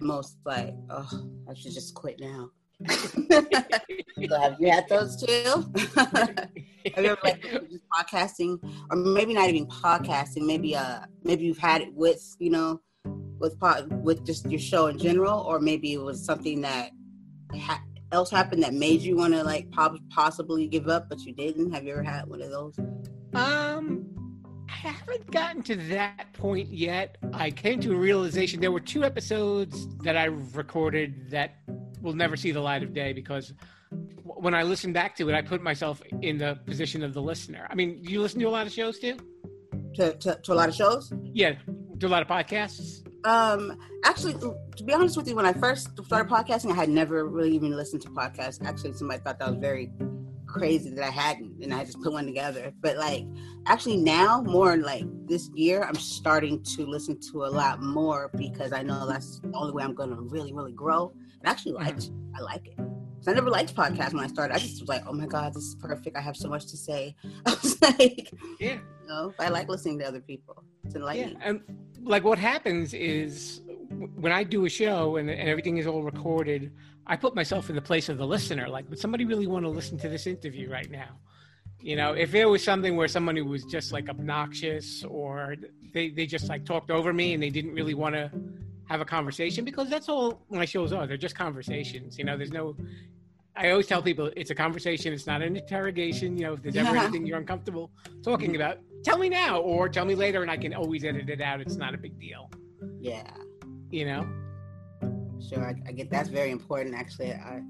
most 0.00 0.38
like, 0.44 0.74
oh, 0.90 1.08
I 1.48 1.54
should 1.54 1.72
just 1.72 1.94
quit 1.94 2.18
now. 2.18 2.50
so 2.88 4.40
have 4.40 4.56
you 4.58 4.70
had 4.70 4.88
those 4.88 5.22
too? 5.22 5.70
have 5.96 6.48
you 6.96 7.10
ever 7.10 7.18
like 7.22 7.42
just 7.42 7.84
podcasting, 7.92 8.58
or 8.90 8.96
maybe 8.96 9.34
not 9.34 9.48
even 9.48 9.66
podcasting? 9.66 10.46
Maybe 10.46 10.74
uh, 10.74 11.00
maybe 11.22 11.44
you've 11.44 11.58
had 11.58 11.82
it 11.82 11.94
with 11.94 12.36
you 12.38 12.50
know, 12.50 12.80
with 13.38 13.58
pod, 13.60 13.92
with 14.02 14.24
just 14.24 14.50
your 14.50 14.60
show 14.60 14.86
in 14.86 14.98
general, 14.98 15.40
or 15.40 15.60
maybe 15.60 15.92
it 15.92 16.00
was 16.00 16.24
something 16.24 16.62
that 16.62 16.90
ha- 17.54 17.82
else 18.12 18.30
happened 18.30 18.62
that 18.62 18.74
made 18.74 19.00
you 19.00 19.16
want 19.16 19.34
to 19.34 19.42
like 19.42 19.70
pop- 19.70 19.98
possibly 20.10 20.66
give 20.66 20.88
up, 20.88 21.08
but 21.08 21.20
you 21.20 21.32
didn't. 21.32 21.72
Have 21.72 21.84
you 21.84 21.92
ever 21.92 22.02
had 22.02 22.26
one 22.26 22.42
of 22.42 22.50
those? 22.50 22.78
Um, 23.34 24.06
I 24.68 24.72
haven't 24.72 25.30
gotten 25.30 25.62
to 25.64 25.76
that 25.76 26.32
point 26.32 26.68
yet. 26.68 27.18
I 27.32 27.50
came 27.50 27.80
to 27.80 27.92
a 27.92 27.96
realization 27.96 28.60
there 28.60 28.72
were 28.72 28.80
two 28.80 29.04
episodes 29.04 29.86
that 29.98 30.16
I 30.16 30.24
recorded 30.24 31.30
that 31.30 31.56
will 32.00 32.14
never 32.14 32.36
see 32.36 32.50
the 32.50 32.60
light 32.60 32.82
of 32.82 32.94
day 32.94 33.12
because 33.12 33.52
when 34.22 34.54
I 34.54 34.62
listened 34.62 34.94
back 34.94 35.16
to 35.16 35.28
it, 35.28 35.34
I 35.34 35.42
put 35.42 35.62
myself 35.62 36.02
in 36.22 36.38
the 36.38 36.58
position 36.66 37.02
of 37.02 37.14
the 37.14 37.22
listener. 37.22 37.66
I 37.70 37.74
mean, 37.74 37.98
you 38.00 38.20
listen 38.20 38.40
to 38.40 38.46
a 38.46 38.50
lot 38.50 38.66
of 38.66 38.72
shows 38.72 38.98
too? 38.98 39.16
To, 39.96 40.14
to, 40.16 40.40
to 40.42 40.52
a 40.52 40.54
lot 40.54 40.68
of 40.68 40.74
shows? 40.74 41.12
Yeah, 41.22 41.54
do 41.98 42.06
a 42.06 42.08
lot 42.08 42.22
of 42.22 42.28
podcasts. 42.28 43.06
Um, 43.24 43.76
actually, 44.04 44.34
to 44.34 44.84
be 44.84 44.92
honest 44.92 45.16
with 45.16 45.28
you, 45.28 45.36
when 45.36 45.46
I 45.46 45.52
first 45.52 45.90
started 46.04 46.30
podcasting, 46.30 46.72
I 46.72 46.74
had 46.74 46.88
never 46.88 47.26
really 47.26 47.54
even 47.54 47.76
listened 47.76 48.02
to 48.02 48.08
podcasts. 48.10 48.64
Actually, 48.64 48.94
somebody 48.94 49.20
thought 49.22 49.38
that 49.38 49.48
was 49.50 49.58
very 49.58 49.90
crazy 50.46 50.90
that 50.90 51.04
I 51.04 51.10
hadn't, 51.10 51.62
and 51.62 51.72
I 51.72 51.84
just 51.84 52.00
put 52.02 52.12
one 52.12 52.26
together. 52.26 52.72
But 52.80 52.96
like, 52.96 53.24
actually, 53.66 53.98
now 53.98 54.40
more 54.42 54.76
like 54.76 55.04
this 55.26 55.48
year, 55.54 55.82
I'm 55.84 55.94
starting 55.94 56.62
to 56.76 56.86
listen 56.86 57.18
to 57.32 57.44
a 57.44 57.50
lot 57.50 57.82
more 57.82 58.30
because 58.36 58.72
I 58.72 58.82
know 58.82 59.06
that's 59.06 59.38
the 59.40 59.52
only 59.54 59.72
way 59.72 59.82
I'm 59.84 59.94
going 59.94 60.10
to 60.10 60.16
really, 60.22 60.52
really 60.52 60.72
grow. 60.72 61.12
And 61.40 61.48
actually 61.48 61.72
like, 61.72 61.96
I 62.36 62.40
like 62.40 62.66
it. 62.66 62.76
'Cause 62.76 63.28
I 63.28 63.32
never 63.34 63.50
liked 63.50 63.74
podcasts 63.76 64.14
when 64.14 64.24
I 64.24 64.28
started. 64.28 64.54
I 64.54 64.58
just 64.58 64.80
was 64.80 64.88
like, 64.88 65.04
oh 65.06 65.12
my 65.12 65.26
god, 65.26 65.52
this 65.52 65.62
is 65.64 65.74
perfect. 65.74 66.16
I 66.16 66.20
have 66.22 66.38
so 66.38 66.48
much 66.48 66.64
to 66.68 66.76
say. 66.78 67.14
I 67.46 67.50
was 67.50 67.80
like, 67.82 68.30
Yeah. 68.58 68.78
you 69.02 69.08
know, 69.08 69.34
I 69.38 69.50
like 69.50 69.68
listening 69.68 69.98
to 69.98 70.06
other 70.06 70.22
people. 70.22 70.64
It's 70.86 70.94
Yeah, 70.94 71.00
enlightening. 71.00 71.62
Like 72.02 72.24
what 72.24 72.38
happens 72.38 72.94
is 72.94 73.60
when 74.14 74.32
I 74.32 74.44
do 74.44 74.64
a 74.64 74.68
show 74.68 75.16
and, 75.16 75.28
and 75.28 75.48
everything 75.48 75.78
is 75.78 75.86
all 75.86 76.02
recorded, 76.02 76.72
I 77.06 77.16
put 77.16 77.34
myself 77.34 77.70
in 77.70 77.76
the 77.76 77.82
place 77.82 78.08
of 78.08 78.18
the 78.18 78.26
listener. 78.26 78.68
Like, 78.68 78.88
would 78.88 78.98
somebody 78.98 79.24
really 79.24 79.46
want 79.46 79.64
to 79.64 79.68
listen 79.68 79.98
to 79.98 80.08
this 80.08 80.26
interview 80.26 80.70
right 80.70 80.90
now? 80.90 81.18
You 81.80 81.96
know, 81.96 82.12
if 82.12 82.34
it 82.34 82.44
was 82.44 82.62
something 82.62 82.96
where 82.96 83.08
somebody 83.08 83.42
was 83.42 83.64
just 83.64 83.90
like 83.90 84.08
obnoxious 84.08 85.02
or 85.04 85.56
they, 85.92 86.10
they 86.10 86.26
just 86.26 86.48
like 86.48 86.64
talked 86.64 86.90
over 86.90 87.12
me 87.12 87.32
and 87.34 87.42
they 87.42 87.50
didn't 87.50 87.74
really 87.74 87.94
want 87.94 88.14
to 88.14 88.30
have 88.88 89.00
a 89.00 89.04
conversation 89.04 89.64
because 89.64 89.88
that's 89.88 90.08
all 90.08 90.42
my 90.50 90.64
shows 90.64 90.92
are. 90.92 91.06
They're 91.06 91.16
just 91.16 91.36
conversations. 91.36 92.18
You 92.18 92.24
know, 92.24 92.36
there's 92.36 92.52
no. 92.52 92.76
I 93.60 93.70
always 93.72 93.86
tell 93.86 94.00
people 94.00 94.30
it's 94.36 94.50
a 94.50 94.54
conversation. 94.54 95.12
It's 95.12 95.26
not 95.26 95.42
an 95.42 95.54
interrogation. 95.54 96.34
You 96.38 96.44
know, 96.44 96.52
if 96.54 96.62
there's 96.62 96.76
ever 96.76 96.94
Yeah. 96.96 97.02
anything 97.02 97.26
you're 97.26 97.36
uncomfortable 97.36 97.90
talking 98.24 98.56
about, 98.56 98.78
tell 99.04 99.18
me 99.18 99.28
now 99.28 99.60
or 99.60 99.86
tell 99.86 100.06
me 100.06 100.14
later, 100.14 100.40
and 100.40 100.50
I 100.50 100.56
can 100.56 100.72
always 100.72 101.04
edit 101.04 101.28
it 101.28 101.42
out. 101.42 101.60
It's 101.60 101.76
not 101.76 101.94
a 101.94 101.98
big 101.98 102.18
deal. 102.18 102.50
Yeah, 102.98 103.22
You 103.90 104.06
know. 104.06 104.26
sure. 105.46 105.62
I, 105.62 105.74
I 105.86 105.92
get 105.92 106.10
that's 106.10 106.30
very 106.30 106.50
important. 106.50 106.94
Actually, 106.94 107.32
I 107.34 107.60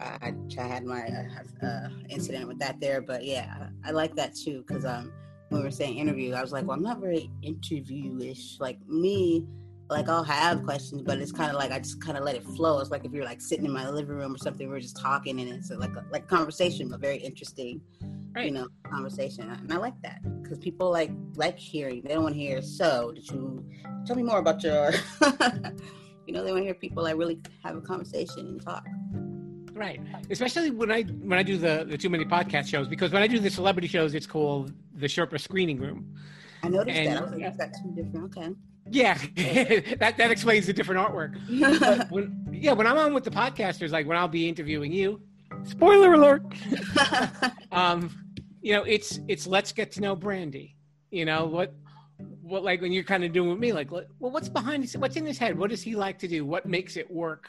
I, 0.00 0.34
I 0.58 0.62
had 0.62 0.84
my 0.84 1.02
uh, 1.02 1.66
uh, 1.66 1.88
incident 2.08 2.48
with 2.48 2.58
that 2.58 2.80
there, 2.80 3.00
but 3.00 3.24
yeah, 3.24 3.68
I, 3.84 3.90
I 3.90 3.92
like 3.92 4.16
that 4.16 4.34
too 4.34 4.64
because 4.66 4.84
um 4.84 5.12
when 5.50 5.60
we 5.60 5.64
were 5.64 5.70
saying 5.70 5.98
interview, 5.98 6.32
I 6.34 6.40
was 6.42 6.50
like, 6.50 6.66
well, 6.66 6.76
I'm 6.76 6.82
not 6.82 6.98
very 6.98 7.30
interview-ish. 7.42 8.58
Like 8.58 8.78
me, 8.88 9.46
like 9.92 10.08
I'll 10.08 10.24
have 10.24 10.62
questions, 10.64 11.02
but 11.02 11.18
it's 11.18 11.32
kind 11.32 11.50
of 11.50 11.56
like 11.56 11.70
I 11.72 11.78
just 11.78 12.00
kind 12.00 12.16
of 12.18 12.24
let 12.24 12.34
it 12.34 12.44
flow. 12.44 12.80
It's 12.80 12.90
like 12.90 13.04
if 13.04 13.12
you're 13.12 13.24
like 13.24 13.40
sitting 13.40 13.64
in 13.64 13.72
my 13.72 13.88
living 13.88 14.16
room 14.16 14.34
or 14.34 14.38
something, 14.38 14.68
we're 14.68 14.80
just 14.80 14.96
talking, 14.96 15.40
and 15.40 15.48
it's 15.50 15.70
like 15.70 15.94
a, 15.96 16.04
like 16.10 16.24
a 16.24 16.26
conversation, 16.26 16.88
but 16.88 17.00
very 17.00 17.18
interesting. 17.18 17.80
Right. 18.34 18.46
you 18.46 18.52
know 18.52 18.66
conversation 18.90 19.50
and 19.50 19.70
i 19.70 19.76
like 19.76 19.92
that 20.00 20.22
because 20.42 20.56
people 20.58 20.90
like 20.90 21.10
like 21.36 21.58
hearing 21.58 22.00
they 22.02 22.14
don't 22.14 22.22
want 22.22 22.34
to 22.34 22.40
hear 22.40 22.62
so 22.62 23.12
did 23.14 23.28
you 23.30 23.62
tell 24.06 24.16
me 24.16 24.22
more 24.22 24.38
about 24.38 24.62
your 24.62 24.90
you 26.26 26.32
know 26.32 26.42
they 26.42 26.50
want 26.50 26.62
to 26.62 26.64
hear 26.64 26.72
people 26.72 27.02
like 27.02 27.14
really 27.18 27.38
have 27.62 27.76
a 27.76 27.80
conversation 27.82 28.46
and 28.46 28.62
talk 28.62 28.86
Right. 29.74 30.00
Especially 30.30 30.70
when 30.70 30.90
I 30.90 31.02
when 31.02 31.38
I 31.38 31.42
do 31.42 31.58
the 31.58 31.84
the 31.88 31.98
too 31.98 32.08
many 32.08 32.24
podcast 32.24 32.68
shows 32.68 32.88
because 32.88 33.12
when 33.12 33.22
I 33.22 33.26
do 33.26 33.38
the 33.38 33.50
celebrity 33.50 33.88
shows, 33.88 34.14
it's 34.14 34.26
called 34.26 34.72
the 34.94 35.06
Sherpa 35.06 35.38
Screening 35.40 35.78
Room. 35.78 35.98
i 36.62 36.68
noticed 36.68 36.96
And- 36.96 37.08
that 37.12 37.18
i 37.18 37.22
was 37.22 37.32
like 37.32 37.50
is 37.50 37.56
that 37.58 37.74
two 37.82 37.90
different 37.94 38.24
okay 38.26 38.48
Yeah, 38.90 39.14
that 39.36 40.14
that 40.18 40.30
explains 40.30 40.66
the 40.66 40.72
different 40.72 41.00
artwork. 41.06 41.38
When 42.10 42.46
yeah, 42.52 42.72
when 42.72 42.86
I'm 42.86 42.98
on 42.98 43.14
with 43.14 43.24
the 43.24 43.30
podcasters, 43.30 43.90
like 43.90 44.06
when 44.06 44.16
I'll 44.18 44.28
be 44.28 44.48
interviewing 44.48 44.92
you, 44.92 45.20
spoiler 45.64 46.14
alert. 46.14 46.42
um, 47.72 48.10
you 48.60 48.74
know, 48.74 48.82
it's 48.84 49.20
it's 49.28 49.46
let's 49.46 49.72
get 49.72 49.92
to 49.92 50.00
know 50.00 50.14
Brandy. 50.16 50.76
You 51.10 51.24
know 51.24 51.46
what 51.46 51.74
what 52.42 52.62
like 52.64 52.80
when 52.80 52.92
you're 52.92 53.04
kind 53.04 53.24
of 53.24 53.32
doing 53.32 53.50
with 53.50 53.58
me, 53.58 53.72
like 53.72 53.90
what- 53.90 54.08
well, 54.18 54.30
what's 54.32 54.48
behind 54.48 54.82
his, 54.82 54.96
what's 54.96 55.16
in 55.16 55.24
his 55.26 55.38
head? 55.38 55.56
What 55.58 55.70
does 55.70 55.82
he 55.82 55.94
like 55.96 56.18
to 56.20 56.28
do? 56.28 56.44
What 56.44 56.66
makes 56.66 56.96
it 56.96 57.10
work? 57.10 57.48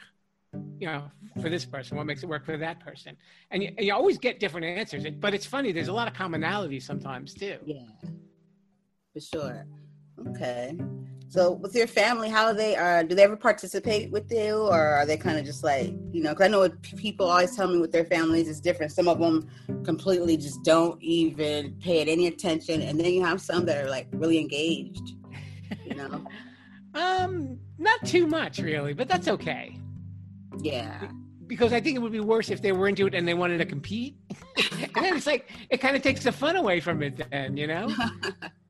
You 0.80 0.88
know, 0.88 1.12
for 1.42 1.50
this 1.50 1.66
person, 1.66 1.98
what 1.98 2.06
makes 2.06 2.22
it 2.24 2.30
work 2.30 2.46
for 2.46 2.58
that 2.58 2.80
person? 2.80 3.18
And 3.52 3.64
you, 3.64 3.70
and 3.78 3.86
you 3.88 3.94
always 3.94 4.18
get 4.20 4.40
different 4.40 4.66
answers. 4.68 5.04
But 5.20 5.34
it's 5.34 5.46
funny. 5.48 5.72
There's 5.72 5.88
a 5.88 5.94
lot 5.94 6.08
of 6.08 6.14
commonalities 6.14 6.84
sometimes 6.84 7.34
too. 7.34 7.58
yeah 7.66 7.80
for 9.14 9.20
sure 9.20 9.66
okay 10.28 10.76
so 11.34 11.54
with 11.54 11.74
your 11.74 11.88
family 11.88 12.30
how 12.30 12.46
are 12.46 12.54
they 12.54 12.76
uh 12.76 13.02
do 13.02 13.16
they 13.16 13.24
ever 13.24 13.36
participate 13.36 14.12
with 14.12 14.32
you 14.32 14.54
or 14.54 14.80
are 14.80 15.06
they 15.06 15.18
kind 15.18 15.40
of 15.40 15.44
just 15.44 15.64
like 15.64 15.88
you 16.12 16.22
know 16.22 16.30
because 16.30 16.46
i 16.46 16.48
know 16.48 16.60
what 16.60 16.80
people 16.82 17.26
always 17.28 17.56
tell 17.56 17.68
me 17.68 17.80
with 17.80 17.92
their 17.92 18.06
families 18.06 18.48
is 18.48 18.62
different 18.62 18.92
some 18.92 19.08
of 19.08 19.18
them 19.20 19.50
completely 19.84 20.38
just 20.38 20.64
don't 20.64 21.02
even 21.02 21.74
pay 21.82 22.02
it 22.02 22.08
any 22.08 22.28
attention 22.28 22.84
and 22.84 23.00
then 23.00 23.12
you 23.12 23.24
have 23.24 23.42
some 23.42 23.66
that 23.66 23.84
are 23.84 23.90
like 23.90 24.08
really 24.12 24.38
engaged 24.38 25.16
you 25.86 25.96
know 25.96 26.24
Um, 26.96 27.60
not 27.80 28.06
too 28.06 28.28
much 28.28 28.60
really, 28.60 28.94
but 28.94 29.08
that's 29.08 29.28
okay. 29.28 29.76
yeah 30.62 31.08
because 31.48 31.74
I 31.74 31.82
think 31.82 31.96
it 31.96 32.00
would 32.00 32.12
be 32.12 32.20
worse 32.20 32.50
if 32.50 32.62
they 32.62 32.72
were 32.72 32.88
into 32.88 33.06
it 33.06 33.14
and 33.14 33.28
they 33.28 33.34
wanted 33.34 33.58
to 33.58 33.66
compete. 33.66 34.16
and 34.96 35.04
then 35.06 35.18
it's 35.18 35.28
like 35.28 35.52
it 35.70 35.78
kind 35.78 35.96
of 35.96 36.02
takes 36.02 36.24
the 36.24 36.32
fun 36.32 36.56
away 36.56 36.80
from 36.80 37.04
it. 37.04 37.22
Then 37.30 37.58
you 37.58 37.68
know, 37.68 37.94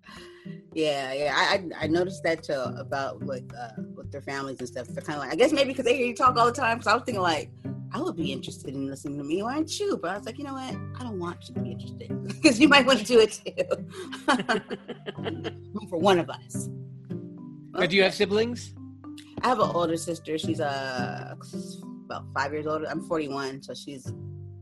yeah 0.75 1.13
yeah 1.13 1.33
i 1.35 1.63
i, 1.79 1.87
noticed 1.87 2.23
that 2.23 2.43
too 2.43 2.53
about 2.77 3.21
like 3.25 3.49
uh 3.59 3.69
with 3.95 4.11
their 4.11 4.21
families 4.21 4.59
and 4.59 4.67
stuff 4.67 4.87
they're 4.87 5.03
kind 5.03 5.17
of 5.17 5.23
like 5.25 5.31
i 5.33 5.35
guess 5.35 5.51
maybe 5.51 5.69
because 5.69 5.85
they 5.85 5.95
hear 5.95 6.05
you 6.07 6.15
talk 6.15 6.37
all 6.37 6.45
the 6.45 6.51
time 6.51 6.81
so 6.81 6.91
i 6.91 6.93
was 6.93 7.03
thinking 7.03 7.21
like 7.21 7.51
I 7.95 8.01
would 8.01 8.15
be 8.15 8.31
interested 8.31 8.73
in 8.73 8.87
listening 8.87 9.19
to 9.19 9.23
me. 9.23 9.43
Why 9.43 9.53
aren't 9.53 9.79
you? 9.79 9.99
But 10.01 10.09
I 10.09 10.17
was 10.17 10.25
like, 10.25 10.39
you 10.39 10.43
know 10.45 10.53
what? 10.53 10.73
I 10.99 11.03
don't 11.03 11.19
want 11.19 11.47
you 11.47 11.53
to 11.53 11.61
be 11.61 11.71
interested 11.73 12.09
because 12.27 12.59
you 12.59 12.67
might 12.67 12.87
want 12.87 12.97
to 12.99 13.05
do 13.05 13.19
it 13.19 13.39
too. 13.45 13.53
For 15.91 15.99
one 15.99 16.17
of 16.17 16.27
us. 16.27 16.69
Now, 17.73 17.85
do 17.85 17.95
you 17.95 18.01
have 18.01 18.15
siblings? 18.15 18.73
I 19.43 19.47
have 19.47 19.59
an 19.59 19.69
older 19.75 19.95
sister. 19.95 20.39
She's 20.39 20.59
uh 20.59 21.35
about 22.05 22.25
five 22.33 22.51
years 22.51 22.65
older. 22.65 22.87
I'm 22.89 23.01
41, 23.01 23.61
so 23.61 23.75
she's 23.75 24.11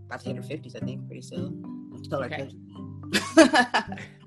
about 0.07 0.19
to 0.21 0.27
hit 0.27 0.35
her 0.35 0.41
50s, 0.41 0.75
I 0.75 0.85
think, 0.85 1.05
pretty 1.07 1.21
soon. 1.21 1.63
I 1.95 2.09
told 2.09 2.23
her 2.23 2.29
I 2.29 2.35
Okay. 2.35 2.49
told 2.49 2.53
you. 2.53 4.07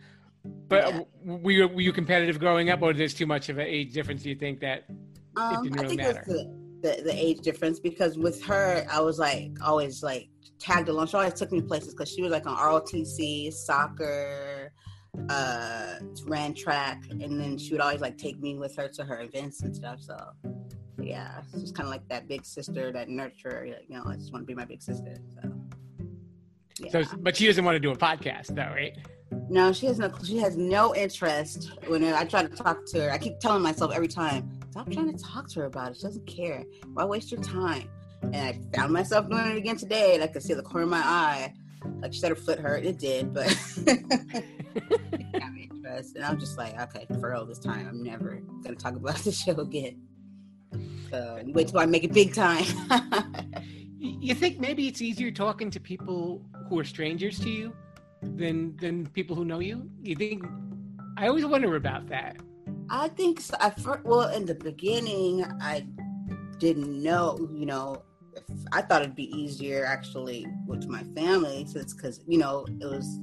But 0.69 0.89
Yeah. 0.89 1.01
were 1.25 1.51
you 1.51 1.69
were 1.69 1.81
you 1.81 1.93
competitive 1.93 2.39
growing 2.39 2.71
up, 2.71 2.83
or 2.83 2.93
is 2.93 2.99
there's 2.99 3.15
too 3.15 3.27
much 3.27 3.49
of 3.49 3.59
an 3.59 3.67
age 3.67 3.93
difference? 3.93 4.23
Do 4.23 4.31
you 4.31 4.37
think 4.37 4.61
that? 4.61 4.85
Um, 5.37 5.63
didn't 5.63 5.79
I 5.79 5.83
really 5.83 5.97
think 5.97 6.09
it 6.09 6.15
matter. 6.15 6.25
the, 6.27 6.97
the, 6.97 7.03
the 7.03 7.15
age 7.15 7.41
difference 7.41 7.81
because 7.81 8.17
with 8.17 8.43
her, 8.45 8.87
I 8.91 9.01
was 9.01 9.19
like 9.19 9.53
always 9.63 10.03
like 10.03 10.29
tagged 10.59 10.89
along. 10.89 11.09
She 11.09 11.17
always 11.17 11.35
took 11.35 11.53
me 11.53 11.61
places 11.61 11.95
because 11.95 12.11
she 12.11 12.23
was 12.23 12.31
like 12.31 12.47
on 12.47 12.57
ROTC, 12.57 13.53
soccer, 13.53 14.73
uh, 15.29 15.95
ran 16.27 16.55
track, 16.55 17.03
and 17.11 17.41
then 17.41 17.59
she 17.59 17.73
would 17.73 17.81
always 17.81 18.01
like 18.01 18.17
take 18.17 18.41
me 18.41 18.59
with 18.59 18.77
her 18.77 18.89
to 18.89 19.05
her 19.05 19.21
events 19.21 19.63
and 19.63 19.75
stuff. 19.75 20.01
So 20.01 20.17
yeah, 21.03 21.41
it's 21.53 21.61
just 21.61 21.75
kind 21.75 21.87
of 21.87 21.91
like 21.91 22.09
that 22.09 22.29
big 22.29 22.45
sister, 22.45 22.93
that 22.93 23.09
nurturer. 23.09 23.67
You 23.67 23.97
know, 23.97 24.05
I 24.07 24.15
just 24.17 24.33
want 24.33 24.43
to 24.43 24.47
be 24.47 24.55
my 24.55 24.65
big 24.65 24.83
sister. 24.83 25.17
So 25.43 25.53
yeah. 26.79 26.91
So, 26.91 27.17
but 27.19 27.37
she 27.37 27.47
doesn't 27.47 27.65
want 27.65 27.77
to 27.77 27.81
do 27.81 27.91
a 27.91 27.97
podcast, 27.97 28.49
though, 28.49 28.73
right? 28.75 28.97
No, 29.49 29.73
she 29.73 29.87
has 29.87 29.99
no. 29.99 30.11
She 30.25 30.39
has 30.39 30.57
no 30.57 30.95
interest. 30.95 31.73
When 31.87 32.05
I 32.05 32.25
try 32.25 32.43
to 32.43 32.49
talk 32.49 32.85
to 32.87 33.03
her, 33.03 33.11
I 33.11 33.19
keep 33.19 33.39
telling 33.41 33.63
myself 33.63 33.93
every 33.93 34.09
time, 34.09 34.51
"Stop 34.71 34.91
trying 34.91 35.15
to 35.15 35.23
talk 35.23 35.49
to 35.51 35.61
her 35.61 35.67
about 35.67 35.93
it. 35.93 35.97
She 35.97 36.03
doesn't 36.03 36.27
care. 36.27 36.65
Why 36.93 37.05
waste 37.05 37.31
your 37.31 37.43
time?" 37.43 37.89
And 38.23 38.37
I 38.37 38.77
found 38.77 38.93
myself 38.93 39.29
doing 39.29 39.47
it 39.51 39.57
again 39.57 39.77
today, 39.77 40.15
and 40.15 40.23
I 40.23 40.29
could 40.29 40.43
see 40.43 40.55
the 40.55 40.63
corner 40.63 40.85
of 40.85 40.91
my 40.91 41.03
eye. 41.03 41.53
Like 42.01 42.13
she 42.13 42.21
said, 42.21 42.31
her 42.31 42.37
foot 42.37 42.59
hurt. 42.59 42.85
It 42.85 42.99
did, 42.99 43.35
but 43.35 43.47
got 43.85 45.51
interest. 45.61 46.17
And 46.17 46.25
I'm 46.25 46.39
just 46.39 46.57
like, 46.57 46.81
okay, 46.81 47.07
for 47.21 47.35
all 47.35 47.45
this 47.45 47.59
time, 47.59 47.87
I'm 47.87 48.03
never 48.03 48.41
gonna 48.63 48.77
talk 48.77 48.97
about 48.97 49.17
the 49.25 49.33
show 49.33 49.53
again. 49.53 50.03
So 51.11 51.41
wait 51.47 51.69
till 51.69 51.79
I 51.79 51.87
make 51.87 52.05
it 52.05 52.13
big 52.13 52.35
time. 52.35 52.65
You 54.05 54.35
think 54.35 54.61
maybe 54.61 54.87
it's 54.87 55.01
easier 55.01 55.31
talking 55.31 55.71
to 55.71 55.81
people 55.81 56.45
who 56.69 56.79
are 56.79 56.85
strangers 56.85 57.39
to 57.41 57.49
you 57.49 57.73
than 58.37 58.77
than 58.77 59.07
people 59.09 59.37
who 59.37 59.45
know 59.45 59.61
you? 59.61 59.91
You 60.03 60.17
think? 60.17 60.45
I 61.17 61.29
always 61.29 61.45
wonder 61.45 61.77
about 61.77 62.09
that. 62.09 62.37
I 62.91 63.09
think 63.09 63.41
so. 63.41 63.57
I 63.61 63.71
fir- 63.71 64.03
well 64.05 64.29
in 64.35 64.47
the 64.47 64.55
beginning 64.55 65.45
I 65.61 65.87
didn't 66.59 67.03
know, 67.03 67.49
you 67.53 67.67
know, 67.67 68.03
I 68.73 68.83
thought 68.83 69.03
it'd 69.03 69.15
be 69.15 69.35
easier 69.37 69.85
actually 69.85 70.47
with 70.67 70.87
my 70.87 71.03
family 71.15 71.67
since 71.67 71.95
because 71.95 72.21
you 72.27 72.39
know 72.39 72.67
it 72.81 72.87
was 72.87 73.21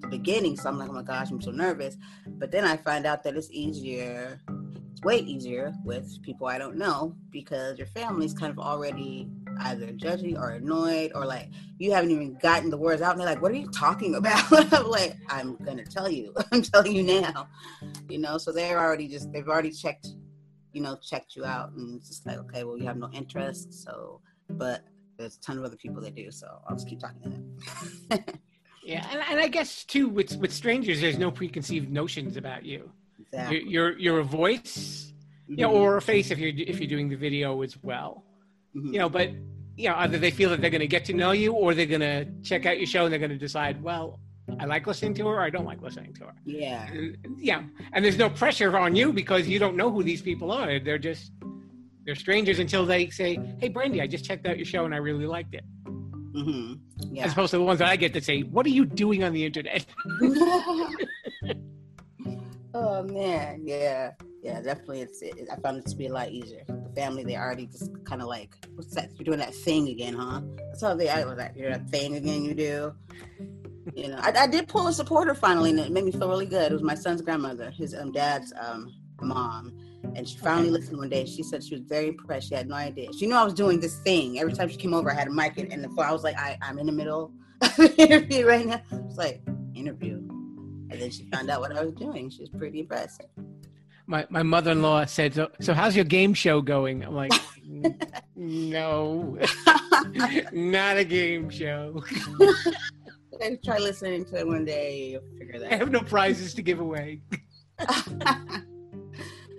the 0.00 0.08
beginning, 0.08 0.56
so 0.56 0.68
I'm 0.68 0.78
like, 0.78 0.88
oh 0.88 0.92
my 0.92 1.02
gosh, 1.02 1.30
I'm 1.30 1.40
so 1.40 1.50
nervous. 1.50 1.96
But 2.26 2.50
then 2.50 2.64
I 2.64 2.76
find 2.76 3.06
out 3.06 3.22
that 3.24 3.36
it's 3.36 3.50
easier, 3.50 4.40
it's 4.90 5.02
way 5.02 5.18
easier 5.18 5.74
with 5.84 6.22
people 6.22 6.46
I 6.46 6.58
don't 6.58 6.76
know 6.76 7.14
because 7.30 7.78
your 7.78 7.86
family's 7.88 8.34
kind 8.34 8.50
of 8.50 8.58
already 8.58 9.28
either 9.60 9.92
judging 9.92 10.36
or 10.36 10.50
annoyed 10.50 11.12
or 11.14 11.24
like 11.26 11.48
you 11.78 11.92
haven't 11.92 12.10
even 12.10 12.34
gotten 12.42 12.70
the 12.70 12.76
words 12.76 13.02
out 13.02 13.12
and 13.12 13.20
they're 13.20 13.28
like, 13.28 13.42
what 13.42 13.52
are 13.52 13.56
you 13.56 13.68
talking 13.70 14.14
about? 14.16 14.44
I'm 14.72 14.86
like, 14.88 15.16
I'm 15.28 15.56
gonna 15.64 15.84
tell 15.84 16.10
you. 16.10 16.34
I'm 16.52 16.62
telling 16.62 16.94
you 16.94 17.02
now 17.02 17.48
you 18.08 18.18
know 18.18 18.36
so 18.38 18.52
they're 18.52 18.78
already 18.78 19.08
just 19.08 19.32
they've 19.32 19.48
already 19.48 19.70
checked 19.70 20.08
you 20.72 20.80
know 20.82 20.96
checked 21.02 21.34
you 21.36 21.44
out 21.44 21.72
and 21.72 21.96
it's 21.96 22.08
just 22.08 22.26
like 22.26 22.38
okay 22.38 22.64
well 22.64 22.76
you 22.76 22.84
have 22.84 22.96
no 22.96 23.08
interest 23.12 23.72
so 23.72 24.20
but 24.50 24.84
there's 25.18 25.36
a 25.36 25.40
ton 25.40 25.58
of 25.58 25.64
other 25.64 25.76
people 25.76 26.00
that 26.00 26.14
do 26.14 26.30
so 26.30 26.46
i'll 26.68 26.76
just 26.76 26.88
keep 26.88 26.98
talking 27.00 27.20
to 27.22 27.28
them 27.28 28.24
Yeah, 28.82 29.06
and, 29.12 29.20
and 29.30 29.38
I 29.38 29.48
guess 29.48 29.84
too 29.84 30.08
with 30.08 30.36
with 30.38 30.50
strangers, 30.52 31.00
there's 31.02 31.18
no 31.18 31.30
preconceived 31.30 31.90
notions 31.92 32.36
about 32.38 32.64
you. 32.64 32.90
exactly. 33.20 33.58
You're 33.58 33.90
you're, 33.90 33.98
you're 33.98 34.18
a 34.20 34.24
voice, 34.24 35.12
you 35.46 35.58
know, 35.58 35.70
Mhm. 35.70 35.80
or 35.80 35.96
a 35.98 36.02
face 36.02 36.30
if 36.30 36.38
you're 36.38 36.52
if 36.56 36.80
you're 36.80 36.88
doing 36.88 37.08
the 37.10 37.14
video 37.16 37.60
as 37.62 37.80
well. 37.82 38.24
Mhm. 38.74 38.92
You 38.92 38.98
know, 38.98 39.08
but 39.08 39.30
you 39.76 39.88
know, 39.88 39.94
either 39.96 40.18
they 40.18 40.30
feel 40.30 40.50
that 40.50 40.60
they're 40.60 40.70
going 40.70 40.80
to 40.80 40.86
get 40.86 41.04
to 41.06 41.14
know 41.14 41.30
you, 41.32 41.52
or 41.52 41.74
they're 41.74 41.86
going 41.86 42.00
to 42.00 42.26
check 42.42 42.66
out 42.66 42.76
your 42.76 42.86
show 42.86 43.04
and 43.04 43.12
they're 43.12 43.18
going 43.18 43.30
to 43.30 43.38
decide, 43.38 43.82
well, 43.82 44.20
I 44.58 44.66
like 44.66 44.86
listening 44.86 45.14
to 45.14 45.26
her, 45.28 45.36
or 45.36 45.40
I 45.40 45.48
don't 45.48 45.64
like 45.64 45.80
listening 45.80 46.12
to 46.14 46.24
her. 46.24 46.34
yeah 46.44 46.86
And, 46.92 47.16
yeah, 47.38 47.62
and 47.92 48.04
there's 48.04 48.18
no 48.18 48.28
pressure 48.28 48.76
on 48.76 48.94
you 48.94 49.12
because 49.12 49.48
you 49.48 49.58
don't 49.58 49.76
know 49.76 49.90
who 49.90 50.02
these 50.02 50.20
people 50.20 50.52
are. 50.52 50.78
They're 50.78 50.98
just 50.98 51.32
they're 52.04 52.14
strangers 52.14 52.58
until 52.58 52.84
they 52.84 53.08
say, 53.10 53.38
"Hey, 53.58 53.68
Brandy, 53.68 54.02
I 54.02 54.06
just 54.06 54.24
checked 54.24 54.46
out 54.46 54.56
your 54.56 54.66
show 54.66 54.84
and 54.84 54.94
I 54.94 54.98
really 54.98 55.26
liked 55.26 55.54
it." 55.54 55.64
hmm 56.34 56.74
As 57.18 57.32
opposed 57.32 57.50
to 57.52 57.58
the 57.58 57.64
ones 57.64 57.78
that 57.78 57.88
I 57.88 57.96
get 57.96 58.12
that 58.14 58.24
say, 58.24 58.42
"What 58.42 58.66
are 58.66 58.70
you 58.70 58.84
doing 58.84 59.22
on 59.24 59.32
the 59.32 59.44
internet?" 59.44 59.86
oh 62.74 63.02
man 63.04 63.60
yeah 63.64 64.12
yeah, 64.42 64.60
definitely. 64.62 65.02
It's 65.02 65.20
it, 65.22 65.48
I 65.52 65.56
found 65.56 65.78
it 65.78 65.86
to 65.86 65.96
be 65.96 66.06
a 66.06 66.12
lot 66.12 66.30
easier. 66.30 66.64
The 66.90 67.00
family 67.00 67.24
they 67.24 67.36
already 67.36 67.66
just 67.66 67.90
kind 68.04 68.22
of 68.22 68.28
like, 68.28 68.54
what's 68.74 68.94
that? 68.94 69.10
You're 69.14 69.24
doing 69.24 69.38
that 69.38 69.54
thing 69.54 69.88
again, 69.88 70.14
huh? 70.14 70.40
That's 70.68 70.82
how 70.82 70.94
they 70.94 71.08
act 71.08 71.26
with 71.26 71.38
that. 71.38 71.56
You're 71.56 71.70
that 71.70 71.88
thing 71.90 72.16
again. 72.16 72.44
You 72.44 72.54
do. 72.54 72.94
You 73.94 74.08
know, 74.08 74.18
I, 74.20 74.32
I 74.32 74.46
did 74.46 74.68
pull 74.68 74.86
a 74.86 74.92
supporter 74.92 75.34
finally, 75.34 75.70
and 75.70 75.78
it 75.78 75.90
made 75.90 76.04
me 76.04 76.12
feel 76.12 76.28
really 76.28 76.46
good. 76.46 76.70
It 76.70 76.74
was 76.74 76.82
my 76.82 76.94
son's 76.94 77.22
grandmother, 77.22 77.70
his 77.70 77.94
um, 77.94 78.12
dad's 78.12 78.52
um, 78.60 78.94
mom, 79.20 79.72
and 80.14 80.28
she 80.28 80.36
finally 80.38 80.70
listened 80.70 80.98
one 80.98 81.08
day. 81.08 81.24
She 81.24 81.42
said 81.42 81.64
she 81.64 81.74
was 81.74 81.82
very 81.82 82.08
impressed. 82.08 82.48
She 82.48 82.54
had 82.54 82.68
no 82.68 82.74
idea. 82.74 83.12
She 83.12 83.26
knew 83.26 83.34
I 83.34 83.44
was 83.44 83.54
doing 83.54 83.80
this 83.80 83.98
thing. 84.00 84.38
Every 84.38 84.52
time 84.52 84.68
she 84.68 84.76
came 84.76 84.94
over, 84.94 85.10
I 85.10 85.14
had 85.14 85.28
a 85.28 85.32
mic 85.32 85.58
and 85.58 85.82
the 85.82 85.88
phone. 85.88 86.04
I 86.04 86.12
was 86.12 86.22
like, 86.22 86.38
I, 86.38 86.58
I'm 86.62 86.78
in 86.78 86.86
the 86.86 86.92
middle 86.92 87.32
of 87.62 87.78
an 87.78 87.92
interview 87.92 88.46
right 88.46 88.66
now. 88.66 88.82
It's 88.92 89.16
like 89.16 89.42
interview, 89.74 90.16
and 90.16 90.92
then 90.92 91.10
she 91.10 91.28
found 91.32 91.50
out 91.50 91.60
what 91.60 91.76
I 91.76 91.82
was 91.82 91.94
doing. 91.94 92.30
She 92.30 92.40
was 92.40 92.50
pretty 92.50 92.80
impressed 92.80 93.22
my, 94.10 94.26
my 94.28 94.42
mother-in-law 94.42 95.04
said 95.04 95.34
so, 95.34 95.48
so 95.60 95.72
how's 95.72 95.94
your 95.94 96.04
game 96.04 96.34
show 96.34 96.60
going? 96.60 97.04
I'm 97.04 97.14
like 97.14 97.32
no. 98.36 99.38
Not 100.52 100.96
a 100.96 101.04
game 101.04 101.48
show. 101.48 102.02
Try 103.64 103.78
listening 103.78 104.24
to 104.26 104.40
it 104.40 104.46
one 104.46 104.66
day 104.66 105.12
you'll 105.12 105.22
figure 105.38 105.58
that 105.60 105.72
i 105.72 105.76
have 105.76 105.90
no 105.90 106.00
prizes 106.00 106.52
to 106.52 106.60
give 106.60 106.78
away. 106.78 107.22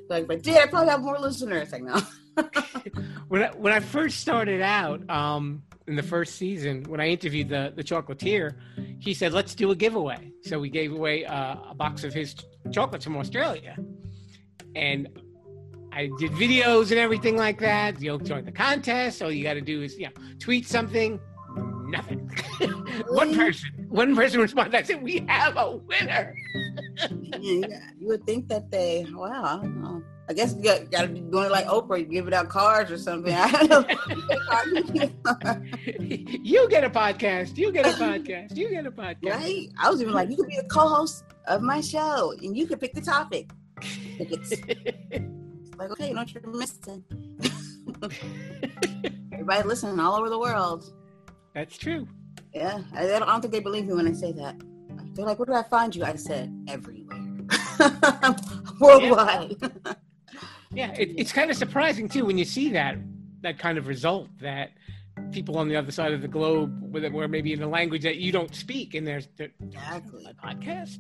Like 0.08 0.28
but 0.28 0.44
did 0.44 0.58
i 0.58 0.68
probably 0.68 0.90
have 0.90 1.02
more 1.02 1.18
listeners 1.18 1.72
like 1.72 1.82
no 1.82 2.00
when 3.28 3.44
I, 3.44 3.48
when 3.58 3.74
I 3.74 3.80
first 3.80 4.20
started 4.20 4.62
out 4.62 5.10
um, 5.10 5.64
in 5.88 5.96
the 5.96 6.04
first 6.04 6.36
season, 6.36 6.84
when 6.84 7.02
I 7.02 7.08
interviewed 7.08 7.50
the 7.50 7.74
the 7.76 7.84
chocolatier, 7.84 8.56
he 9.00 9.14
said, 9.14 9.34
"Let's 9.34 9.56
do 9.56 9.72
a 9.72 9.76
giveaway." 9.76 10.32
So 10.44 10.60
we 10.60 10.70
gave 10.70 10.94
away 10.94 11.26
uh, 11.26 11.56
a 11.70 11.76
box 11.76 12.04
of 12.04 12.14
his 12.14 12.36
chocolates 12.72 13.04
from 13.04 13.18
Australia 13.18 13.78
and 14.76 15.08
I 15.94 16.10
did 16.20 16.32
videos 16.32 16.92
and 16.92 17.00
everything 17.00 17.36
like 17.36 17.60
that. 17.60 18.02
You'll 18.02 18.20
join 18.20 18.46
the 18.46 18.52
contest. 18.52 19.22
All 19.22 19.32
you 19.32 19.44
got 19.44 19.56
to 19.56 19.62
do 19.62 19.82
is, 19.82 19.98
you 19.98 20.06
know, 20.06 20.12
tweet 20.40 20.68
something. 20.68 21.20
Nothing. 21.88 22.20
one 23.10 23.36
person, 23.36 23.70
one 23.90 24.16
person 24.16 24.40
responded. 24.40 24.74
I 24.74 24.84
said, 24.84 25.04
"We 25.04 25.26
have 25.28 25.58
a 25.58 25.76
winner." 25.76 26.34
yeah, 27.40 27.90
you 28.00 28.08
would 28.08 28.26
think 28.26 28.48
that 28.48 28.72
they, 28.72 29.06
wow, 29.12 29.62
I. 29.62 30.02
I 30.30 30.34
guess 30.34 30.56
you 30.56 30.64
got, 30.64 30.90
got 30.90 31.02
to 31.02 31.08
be 31.10 31.20
doing 31.20 31.48
it 31.48 31.52
like 31.52 31.66
Oprah, 31.66 32.00
you 32.00 32.06
give 32.06 32.32
out 32.32 32.48
cards 32.48 32.90
or 32.90 32.98
something. 32.98 33.34
Know. 33.68 33.86
you 36.00 36.70
get 36.70 36.86
a 36.86 36.90
podcast. 36.90 37.58
You 37.58 37.70
get 37.74 37.86
a 37.86 37.90
podcast. 37.90 38.56
You 38.56 38.70
get 38.70 38.86
a 38.86 38.92
podcast. 38.92 39.30
Right? 39.30 39.68
I 39.78 39.90
was 39.90 40.02
even 40.02 40.14
like, 40.14 40.30
you 40.30 40.38
could 40.38 40.48
be 40.48 40.56
a 40.56 40.64
co-host 40.64 41.26
of 41.48 41.62
my 41.62 41.82
show, 41.82 42.34
and 42.42 42.56
you 42.56 42.66
could 42.66 42.80
pick 42.80 42.94
the 42.94 43.02
topic 43.02 43.50
like, 45.78 45.92
okay, 45.92 46.10
you 46.10 46.14
know 46.14 46.22
what 46.22 46.34
you're 46.34 46.48
missing. 46.48 47.04
Everybody 49.34 49.68
listening 49.68 50.00
all 50.00 50.16
over 50.16 50.30
the 50.30 50.40
world. 50.40 50.94
That's 51.54 51.78
true. 51.78 52.08
Yeah, 52.54 52.82
I, 52.94 53.14
I 53.14 53.20
don't 53.20 53.42
think 53.42 53.54
they 53.54 53.60
believe 53.60 53.86
me 53.86 53.94
when 53.94 54.08
I 54.08 54.14
say 54.14 54.32
that. 54.34 54.56
They're 55.14 55.26
like, 55.26 55.40
"Where 55.40 55.46
do 55.46 55.54
I 55.54 55.64
find 55.64 55.96
you?" 55.96 56.04
I 56.04 56.16
said, 56.16 56.54
"Everywhere, 56.68 57.20
worldwide." 58.80 59.56
Yeah, 59.62 59.94
yeah 60.74 60.92
it, 60.94 61.10
it's 61.18 61.32
kind 61.32 61.52
of 61.52 61.58
surprising 61.58 62.08
too 62.08 62.26
when 62.26 62.38
you 62.38 62.46
see 62.46 62.70
that 62.72 62.98
that 63.42 63.58
kind 63.60 63.78
of 63.78 63.88
result 63.88 64.30
that 64.40 64.72
people 65.32 65.58
on 65.58 65.68
the 65.68 65.76
other 65.76 65.92
side 65.92 66.14
of 66.14 66.22
the 66.22 66.28
globe, 66.28 66.72
where 66.92 67.28
maybe 67.28 67.54
in 67.54 67.62
a 67.62 67.68
language 67.68 68.04
that 68.04 68.18
you 68.18 68.32
don't 68.32 68.54
speak, 68.56 68.94
and 68.94 69.06
there's, 69.06 69.28
there's 69.38 69.52
exactly 69.62 70.26
a 70.26 70.34
podcast. 70.34 70.98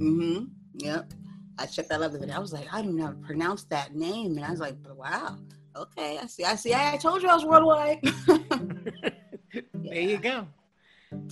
Mm-hmm. 0.00 0.44
Yep. 0.76 1.12
I 1.58 1.66
checked 1.66 1.88
that 1.88 2.00
other 2.00 2.18
video. 2.18 2.36
I 2.36 2.38
was 2.38 2.52
like, 2.52 2.72
I 2.72 2.82
don't 2.82 2.96
know 2.96 3.04
mm. 3.04 3.06
how 3.06 3.12
to 3.12 3.18
pronounce 3.18 3.64
that 3.64 3.94
name. 3.94 4.36
And 4.36 4.44
I 4.44 4.50
was 4.50 4.60
like, 4.60 4.76
wow, 4.94 5.36
okay, 5.76 6.18
I 6.22 6.26
see. 6.26 6.44
I 6.44 6.54
see. 6.54 6.72
I 6.72 6.96
mm. 6.96 7.00
told 7.00 7.22
you 7.22 7.28
I 7.28 7.34
was 7.34 7.44
worldwide. 7.44 8.00
yeah. 8.02 9.10
There 9.72 10.00
you 10.00 10.18
go. 10.18 10.46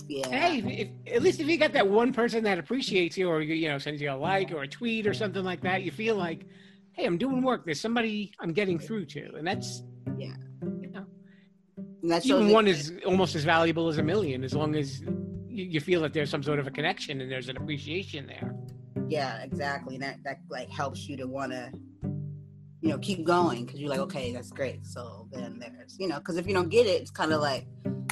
Yeah. 0.07 0.27
Hey, 0.29 0.91
if, 1.05 1.15
at 1.15 1.21
least 1.21 1.39
if 1.39 1.47
you 1.47 1.57
got 1.57 1.71
that 1.73 1.87
one 1.87 2.11
person 2.11 2.43
that 2.45 2.57
appreciates 2.57 3.15
you 3.15 3.29
or, 3.29 3.41
you 3.41 3.69
know, 3.69 3.77
sends 3.77 4.01
you 4.01 4.11
a 4.11 4.13
like 4.13 4.51
or 4.51 4.63
a 4.63 4.67
tweet 4.67 5.05
or 5.05 5.13
something 5.13 5.43
like 5.43 5.61
that, 5.61 5.83
you 5.83 5.91
feel 5.91 6.15
like, 6.15 6.47
hey, 6.93 7.05
I'm 7.05 7.19
doing 7.19 7.43
work. 7.43 7.63
There's 7.63 7.79
somebody 7.79 8.33
I'm 8.39 8.53
getting 8.53 8.79
through 8.79 9.05
to. 9.05 9.35
And 9.35 9.45
that's, 9.45 9.83
yeah. 10.17 10.33
You 10.63 10.89
know, 10.89 11.05
that's 12.01 12.25
even 12.25 12.49
one 12.49 12.67
is 12.67 12.91
almost 13.05 13.35
as 13.35 13.43
valuable 13.43 13.87
as 13.87 13.99
a 13.99 14.03
million 14.03 14.43
as 14.43 14.55
long 14.55 14.75
as 14.75 15.01
you, 15.47 15.65
you 15.65 15.79
feel 15.79 16.01
that 16.01 16.13
there's 16.13 16.31
some 16.31 16.41
sort 16.41 16.57
of 16.57 16.65
a 16.65 16.71
connection 16.71 17.21
and 17.21 17.31
there's 17.31 17.49
an 17.49 17.57
appreciation 17.57 18.25
there 18.25 18.56
yeah 19.09 19.41
exactly 19.41 19.95
and 19.95 20.03
that 20.03 20.17
that 20.23 20.39
like 20.49 20.69
helps 20.69 21.07
you 21.07 21.15
to 21.17 21.25
want 21.25 21.51
to 21.51 21.71
you 22.81 22.89
know 22.89 22.97
keep 22.99 23.25
going 23.25 23.65
because 23.65 23.79
you're 23.79 23.89
like 23.89 23.99
okay 23.99 24.31
that's 24.31 24.51
great. 24.51 24.85
So 24.85 25.27
then 25.31 25.59
there's 25.59 25.97
you 25.99 26.07
know 26.07 26.19
because 26.19 26.37
if 26.37 26.47
you 26.47 26.53
don't 26.53 26.69
get 26.69 26.85
it 26.85 27.01
it's 27.01 27.11
kind 27.11 27.33
of 27.33 27.41
like 27.41 27.67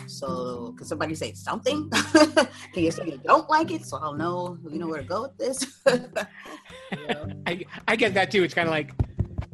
so 0.08 0.74
can 0.78 0.86
somebody 0.86 1.16
say 1.16 1.34
something? 1.34 1.90
Can 2.74 2.84
you 2.84 2.92
say 2.92 3.06
you 3.08 3.20
don't 3.26 3.50
like 3.50 3.72
it 3.72 3.86
so 3.86 3.98
i'll 3.98 4.14
know 4.14 4.58
you 4.70 4.78
know 4.78 4.88
where 4.88 5.02
to 5.02 5.08
go 5.08 5.24
with 5.24 5.38
this? 5.38 5.82
I, 7.48 7.66
I 7.88 7.96
get 7.96 8.14
that 8.14 8.30
too. 8.30 8.44
It's 8.44 8.54
kind 8.54 8.68
of 8.68 8.72
like 8.72 8.94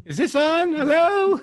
is 0.05 0.17
this 0.17 0.35
on? 0.35 0.73
Hello? 0.73 1.39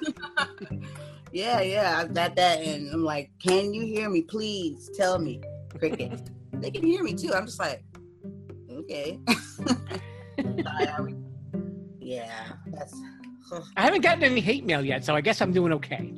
Yeah 1.32 1.60
yeah 1.60 1.98
i've 1.98 2.14
got 2.14 2.36
that 2.36 2.60
and 2.60 2.92
i'm 2.92 3.04
like 3.04 3.30
can 3.38 3.72
you 3.72 3.82
hear 3.82 4.10
me? 4.10 4.22
Please 4.22 4.90
tell 4.96 5.18
me. 5.18 5.40
Cricket 5.78 6.30
they 6.60 6.70
can 6.70 6.84
hear 6.84 7.02
me 7.02 7.14
too. 7.14 7.32
I'm 7.32 7.46
just 7.46 7.58
like 7.58 7.82
okay. 8.88 9.18
yeah, 12.00 12.52
that's. 12.66 12.94
I 13.76 13.82
haven't 13.82 14.02
gotten 14.02 14.24
any 14.24 14.40
hate 14.40 14.64
mail 14.64 14.84
yet, 14.84 15.04
so 15.04 15.14
I 15.14 15.20
guess 15.20 15.40
I'm 15.40 15.52
doing 15.52 15.72
okay. 15.74 16.12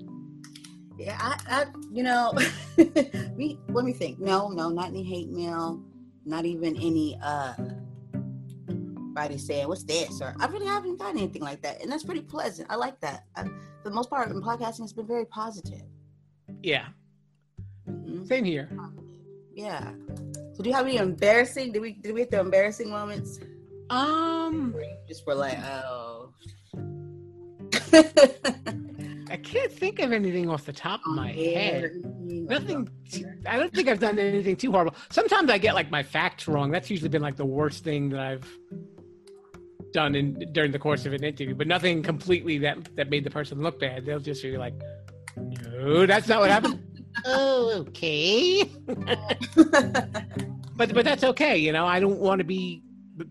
Yeah, 0.98 1.16
I, 1.20 1.38
I 1.48 1.66
you 1.92 2.02
know, 2.02 2.33
me, 3.37 3.59
let 3.68 3.85
me 3.85 3.92
think. 3.92 4.18
No, 4.18 4.48
no, 4.48 4.68
not 4.68 4.88
any 4.88 5.02
hate 5.02 5.30
mail, 5.30 5.83
not 6.24 6.44
even 6.44 6.76
any 6.76 7.18
uh 7.22 7.54
body 9.12 9.38
saying 9.38 9.66
what's 9.66 9.83
this 9.83 10.20
or 10.20 10.35
I 10.38 10.46
really 10.46 10.66
haven't 10.66 10.98
gotten 10.98 11.18
anything 11.18 11.42
like 11.42 11.62
that, 11.62 11.83
and 11.83 11.90
that's 11.90 12.04
pretty 12.04 12.22
pleasant. 12.22 12.68
I 12.70 12.76
like 12.76 13.00
that. 13.00 13.24
I, 13.37 13.44
for 13.44 13.88
the 13.88 13.94
most 13.94 14.11
part, 14.11 14.28
in 14.30 14.40
podcasting 14.42 14.80
has 14.80 14.92
been 14.92 15.06
very 15.06 15.24
positive. 15.24 15.83
Yeah. 16.62 16.87
Mm-hmm. 17.88 18.24
Same 18.24 18.44
here. 18.44 18.68
Yeah. 19.54 19.92
So 20.61 20.64
do 20.64 20.68
you 20.68 20.77
have 20.77 20.85
any 20.85 20.99
embarrassing? 20.99 21.73
Did 21.73 21.81
we 21.81 21.94
did 21.94 22.12
we 22.12 22.20
have 22.20 22.29
the 22.29 22.38
embarrassing 22.38 22.90
moments? 22.90 23.40
Um, 23.88 24.75
just 25.09 25.25
for 25.25 25.35
like, 25.35 25.59
oh. 25.59 26.35
I 29.31 29.38
can't 29.38 29.73
think 29.73 30.01
of 30.01 30.12
anything 30.12 30.51
off 30.51 30.66
the 30.66 30.75
top 30.75 31.01
of 31.07 31.14
my 31.14 31.33
head. 31.33 31.92
Nothing. 32.05 32.90
I 33.46 33.57
don't 33.57 33.73
think 33.73 33.88
I've 33.88 34.01
done 34.01 34.18
anything 34.18 34.55
too 34.55 34.70
horrible. 34.70 34.94
Sometimes 35.09 35.49
I 35.49 35.57
get 35.57 35.75
like 35.75 35.90
my 35.90 36.03
facts 36.03 36.46
wrong. 36.46 36.70
That's 36.70 36.90
usually 36.90 37.09
been 37.09 37.23
like 37.23 37.37
the 37.37 37.46
worst 37.46 37.83
thing 37.83 38.11
that 38.11 38.20
I've 38.20 38.59
done 39.94 40.14
in 40.14 40.53
during 40.53 40.73
the 40.73 40.79
course 40.79 41.07
of 41.07 41.14
an 41.14 41.25
interview. 41.25 41.55
But 41.55 41.68
nothing 41.68 42.03
completely 42.03 42.59
that 42.59 42.96
that 42.96 43.09
made 43.09 43.25
the 43.25 43.31
person 43.31 43.62
look 43.62 43.81
bad. 43.81 44.05
They'll 44.05 44.20
just 44.20 44.42
be 44.42 44.59
like, 44.59 44.75
"No, 45.38 46.05
that's 46.05 46.29
not 46.29 46.40
what 46.40 46.51
happened." 46.51 46.89
Oh, 47.24 47.85
okay. 47.88 48.64
but 50.76 50.94
but 50.94 51.04
that's 51.04 51.24
okay. 51.24 51.56
You 51.56 51.72
know, 51.72 51.87
I 51.87 52.00
don't 52.00 52.18
want 52.18 52.38
to 52.38 52.44
be 52.44 52.83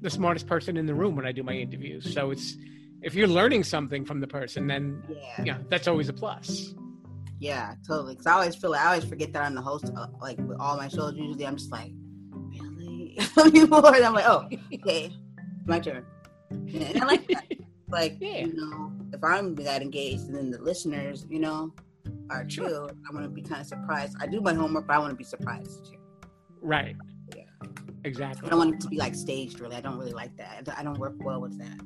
the 0.01 0.09
smartest 0.09 0.47
person 0.47 0.77
in 0.77 0.85
the 0.85 0.93
room 0.93 1.15
when 1.15 1.25
I 1.25 1.31
do 1.31 1.43
my 1.43 1.53
interviews. 1.53 2.13
So 2.13 2.31
it's 2.31 2.55
if 3.01 3.15
you're 3.15 3.27
learning 3.27 3.63
something 3.63 4.05
from 4.05 4.19
the 4.19 4.27
person, 4.27 4.67
then 4.67 5.03
yeah, 5.09 5.43
yeah 5.43 5.57
that's 5.69 5.87
always 5.87 6.09
a 6.09 6.13
plus. 6.13 6.73
Yeah, 7.39 7.75
totally. 7.87 8.13
Because 8.13 8.27
I 8.27 8.33
always 8.33 8.55
feel 8.55 8.71
like 8.71 8.81
I 8.81 8.87
always 8.87 9.05
forget 9.05 9.31
that 9.33 9.43
I'm 9.43 9.55
the 9.55 9.61
host. 9.61 9.85
Uh, 9.95 10.07
like 10.21 10.37
with 10.39 10.59
all 10.59 10.75
my 10.75 10.89
shows, 10.89 11.15
usually 11.15 11.47
I'm 11.47 11.55
just 11.55 11.71
like, 11.71 11.91
really? 12.31 13.17
More. 13.67 13.95
And 13.95 14.05
I'm 14.05 14.13
like, 14.13 14.27
oh, 14.27 14.47
okay, 14.73 15.11
my 15.65 15.79
turn. 15.79 16.05
And 16.49 17.01
I 17.01 17.05
like 17.05 17.27
that. 17.29 17.45
Like, 17.91 18.17
yeah. 18.21 18.45
you 18.45 18.53
know, 18.53 18.91
if 19.13 19.23
I'm 19.23 19.55
that 19.55 19.81
engaged, 19.81 20.25
and 20.25 20.35
then 20.35 20.51
the 20.51 20.61
listeners, 20.61 21.25
you 21.27 21.39
know, 21.39 21.73
are 22.29 22.45
true, 22.45 22.87
I 22.87 23.13
want 23.13 23.25
to 23.25 23.29
be 23.29 23.41
kind 23.41 23.61
of 23.61 23.67
surprised. 23.67 24.15
I 24.19 24.27
do 24.27 24.41
my 24.41 24.53
homework, 24.53 24.87
but 24.87 24.95
I 24.95 24.99
want 24.99 25.11
to 25.11 25.17
be 25.17 25.23
surprised 25.23 25.85
too. 25.85 25.97
Right. 26.61 26.95
Yeah. 27.35 27.43
Exactly. 28.03 28.47
I 28.47 28.49
don't 28.49 28.59
want 28.59 28.75
it 28.75 28.81
to 28.81 28.87
be 28.87 28.97
like 28.97 29.15
staged. 29.15 29.59
Really, 29.59 29.75
I 29.75 29.81
don't 29.81 29.97
really 29.97 30.13
like 30.13 30.35
that. 30.37 30.67
I 30.77 30.83
don't 30.83 30.97
work 30.97 31.15
well 31.19 31.41
with 31.41 31.57
that. 31.59 31.79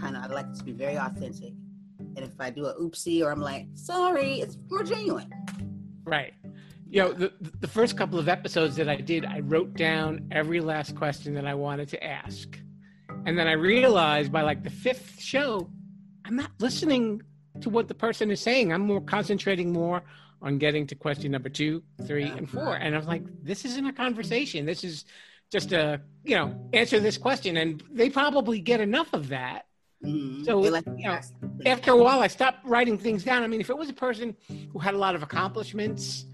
Kind 0.00 0.16
of, 0.16 0.24
I 0.24 0.26
like 0.26 0.46
it 0.46 0.56
to 0.56 0.64
be 0.64 0.72
very 0.72 0.96
authentic. 0.96 1.52
And 1.98 2.18
if 2.18 2.32
I 2.40 2.50
do 2.50 2.66
a 2.66 2.74
oopsie 2.80 3.24
or 3.24 3.30
I'm 3.30 3.40
like, 3.40 3.66
sorry, 3.74 4.40
it's 4.40 4.56
more 4.70 4.82
genuine. 4.82 5.32
Right. 6.04 6.32
You 6.88 7.02
know, 7.02 7.12
the 7.12 7.32
the 7.60 7.68
first 7.68 7.96
couple 7.96 8.18
of 8.18 8.28
episodes 8.28 8.74
that 8.76 8.88
I 8.88 8.96
did, 8.96 9.24
I 9.24 9.40
wrote 9.40 9.74
down 9.74 10.26
every 10.32 10.60
last 10.60 10.96
question 10.96 11.34
that 11.34 11.46
I 11.46 11.54
wanted 11.54 11.88
to 11.90 12.02
ask. 12.02 12.58
And 13.26 13.38
then 13.38 13.46
I 13.46 13.52
realized 13.52 14.32
by 14.32 14.42
like 14.42 14.64
the 14.64 14.70
fifth 14.70 15.20
show, 15.20 15.70
I'm 16.24 16.36
not 16.36 16.50
listening 16.58 17.22
to 17.60 17.70
what 17.70 17.88
the 17.88 17.94
person 17.94 18.30
is 18.30 18.40
saying. 18.40 18.72
I'm 18.72 18.82
more 18.82 19.00
concentrating 19.00 19.72
more 19.72 20.02
on 20.42 20.58
getting 20.58 20.86
to 20.86 20.94
question 20.94 21.32
number 21.32 21.48
two, 21.48 21.82
three, 22.06 22.24
and 22.24 22.48
four. 22.48 22.76
And 22.76 22.94
I 22.94 22.98
was 22.98 23.06
like, 23.06 23.22
this 23.42 23.64
isn't 23.64 23.86
a 23.86 23.92
conversation. 23.92 24.64
This 24.64 24.84
is 24.84 25.04
just 25.52 25.72
a, 25.72 26.00
you 26.24 26.36
know, 26.36 26.68
answer 26.72 26.98
this 27.00 27.18
question. 27.18 27.58
And 27.58 27.82
they 27.90 28.08
probably 28.08 28.60
get 28.60 28.80
enough 28.80 29.12
of 29.12 29.28
that 29.28 29.66
Mm-hmm. 30.04 30.44
So 30.44 30.64
you 30.64 31.08
know, 31.08 31.20
after 31.66 31.92
a 31.92 31.96
while, 31.96 32.20
I 32.20 32.26
stopped 32.26 32.64
writing 32.64 32.96
things 32.96 33.22
down. 33.22 33.42
I 33.42 33.46
mean, 33.46 33.60
if 33.60 33.68
it 33.68 33.76
was 33.76 33.90
a 33.90 33.94
person 33.94 34.34
who 34.72 34.78
had 34.78 34.94
a 34.94 34.98
lot 34.98 35.14
of 35.14 35.22
accomplishments, 35.22 36.24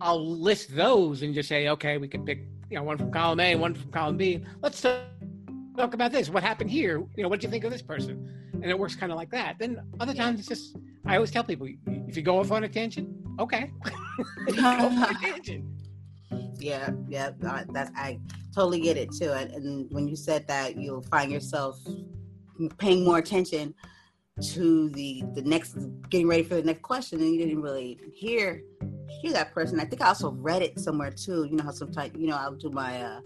I'll 0.00 0.26
list 0.26 0.74
those 0.74 1.22
and 1.22 1.32
just 1.32 1.48
say, 1.48 1.68
okay, 1.68 1.98
we 1.98 2.08
can 2.08 2.24
pick 2.24 2.46
you 2.68 2.76
know 2.76 2.82
one 2.82 2.98
from 2.98 3.12
column 3.12 3.38
A, 3.38 3.54
one 3.54 3.74
from 3.74 3.90
column 3.92 4.16
B. 4.16 4.42
Let's 4.60 4.80
talk 4.80 5.94
about 5.94 6.10
this. 6.10 6.30
What 6.30 6.42
happened 6.42 6.70
here? 6.70 6.98
You 7.16 7.22
know, 7.22 7.28
what 7.28 7.40
do 7.40 7.46
you 7.46 7.50
think 7.50 7.62
of 7.62 7.70
this 7.70 7.82
person? 7.82 8.28
And 8.62 8.70
it 8.70 8.78
works 8.78 8.94
kind 8.94 9.10
of 9.10 9.18
like 9.18 9.30
that. 9.30 9.58
Then 9.58 9.80
other 9.98 10.14
times 10.14 10.38
it's 10.38 10.48
just 10.48 10.76
I 11.04 11.16
always 11.16 11.30
tell 11.30 11.44
people 11.44 11.68
if 11.86 12.16
you 12.16 12.22
go 12.22 12.38
off 12.38 12.52
on 12.52 12.64
a 12.64 12.68
tangent, 12.68 13.08
okay, 13.40 13.70
go 14.56 14.64
on 14.64 15.02
a 15.02 15.14
tangent. 15.20 15.64
Yeah, 16.58 16.90
yeah, 17.08 17.30
that's 17.40 17.90
I 17.96 18.20
totally 18.54 18.80
get 18.80 18.96
it 18.96 19.10
too. 19.12 19.32
And 19.32 19.90
when 19.90 20.06
you 20.06 20.14
said 20.14 20.46
that, 20.46 20.76
you'll 20.76 21.02
find 21.02 21.32
yourself 21.32 21.80
paying 22.78 23.04
more 23.04 23.18
attention 23.18 23.74
to 24.40 24.88
the 24.90 25.22
the 25.34 25.42
next 25.42 25.76
getting 26.08 26.26
ready 26.26 26.42
for 26.42 26.54
the 26.54 26.62
next 26.62 26.82
question 26.82 27.20
and 27.20 27.32
you 27.32 27.38
didn't 27.38 27.60
really 27.60 27.98
hear 28.14 28.62
hear 29.20 29.30
that 29.30 29.52
person 29.52 29.78
i 29.78 29.84
think 29.84 30.00
i 30.00 30.06
also 30.06 30.30
read 30.30 30.62
it 30.62 30.78
somewhere 30.80 31.10
too 31.10 31.44
you 31.44 31.54
know 31.54 31.62
how 31.62 31.70
sometimes 31.70 32.12
you 32.18 32.26
know 32.26 32.36
i'll 32.36 32.54
do 32.54 32.70
my 32.70 33.02
uh 33.02 33.20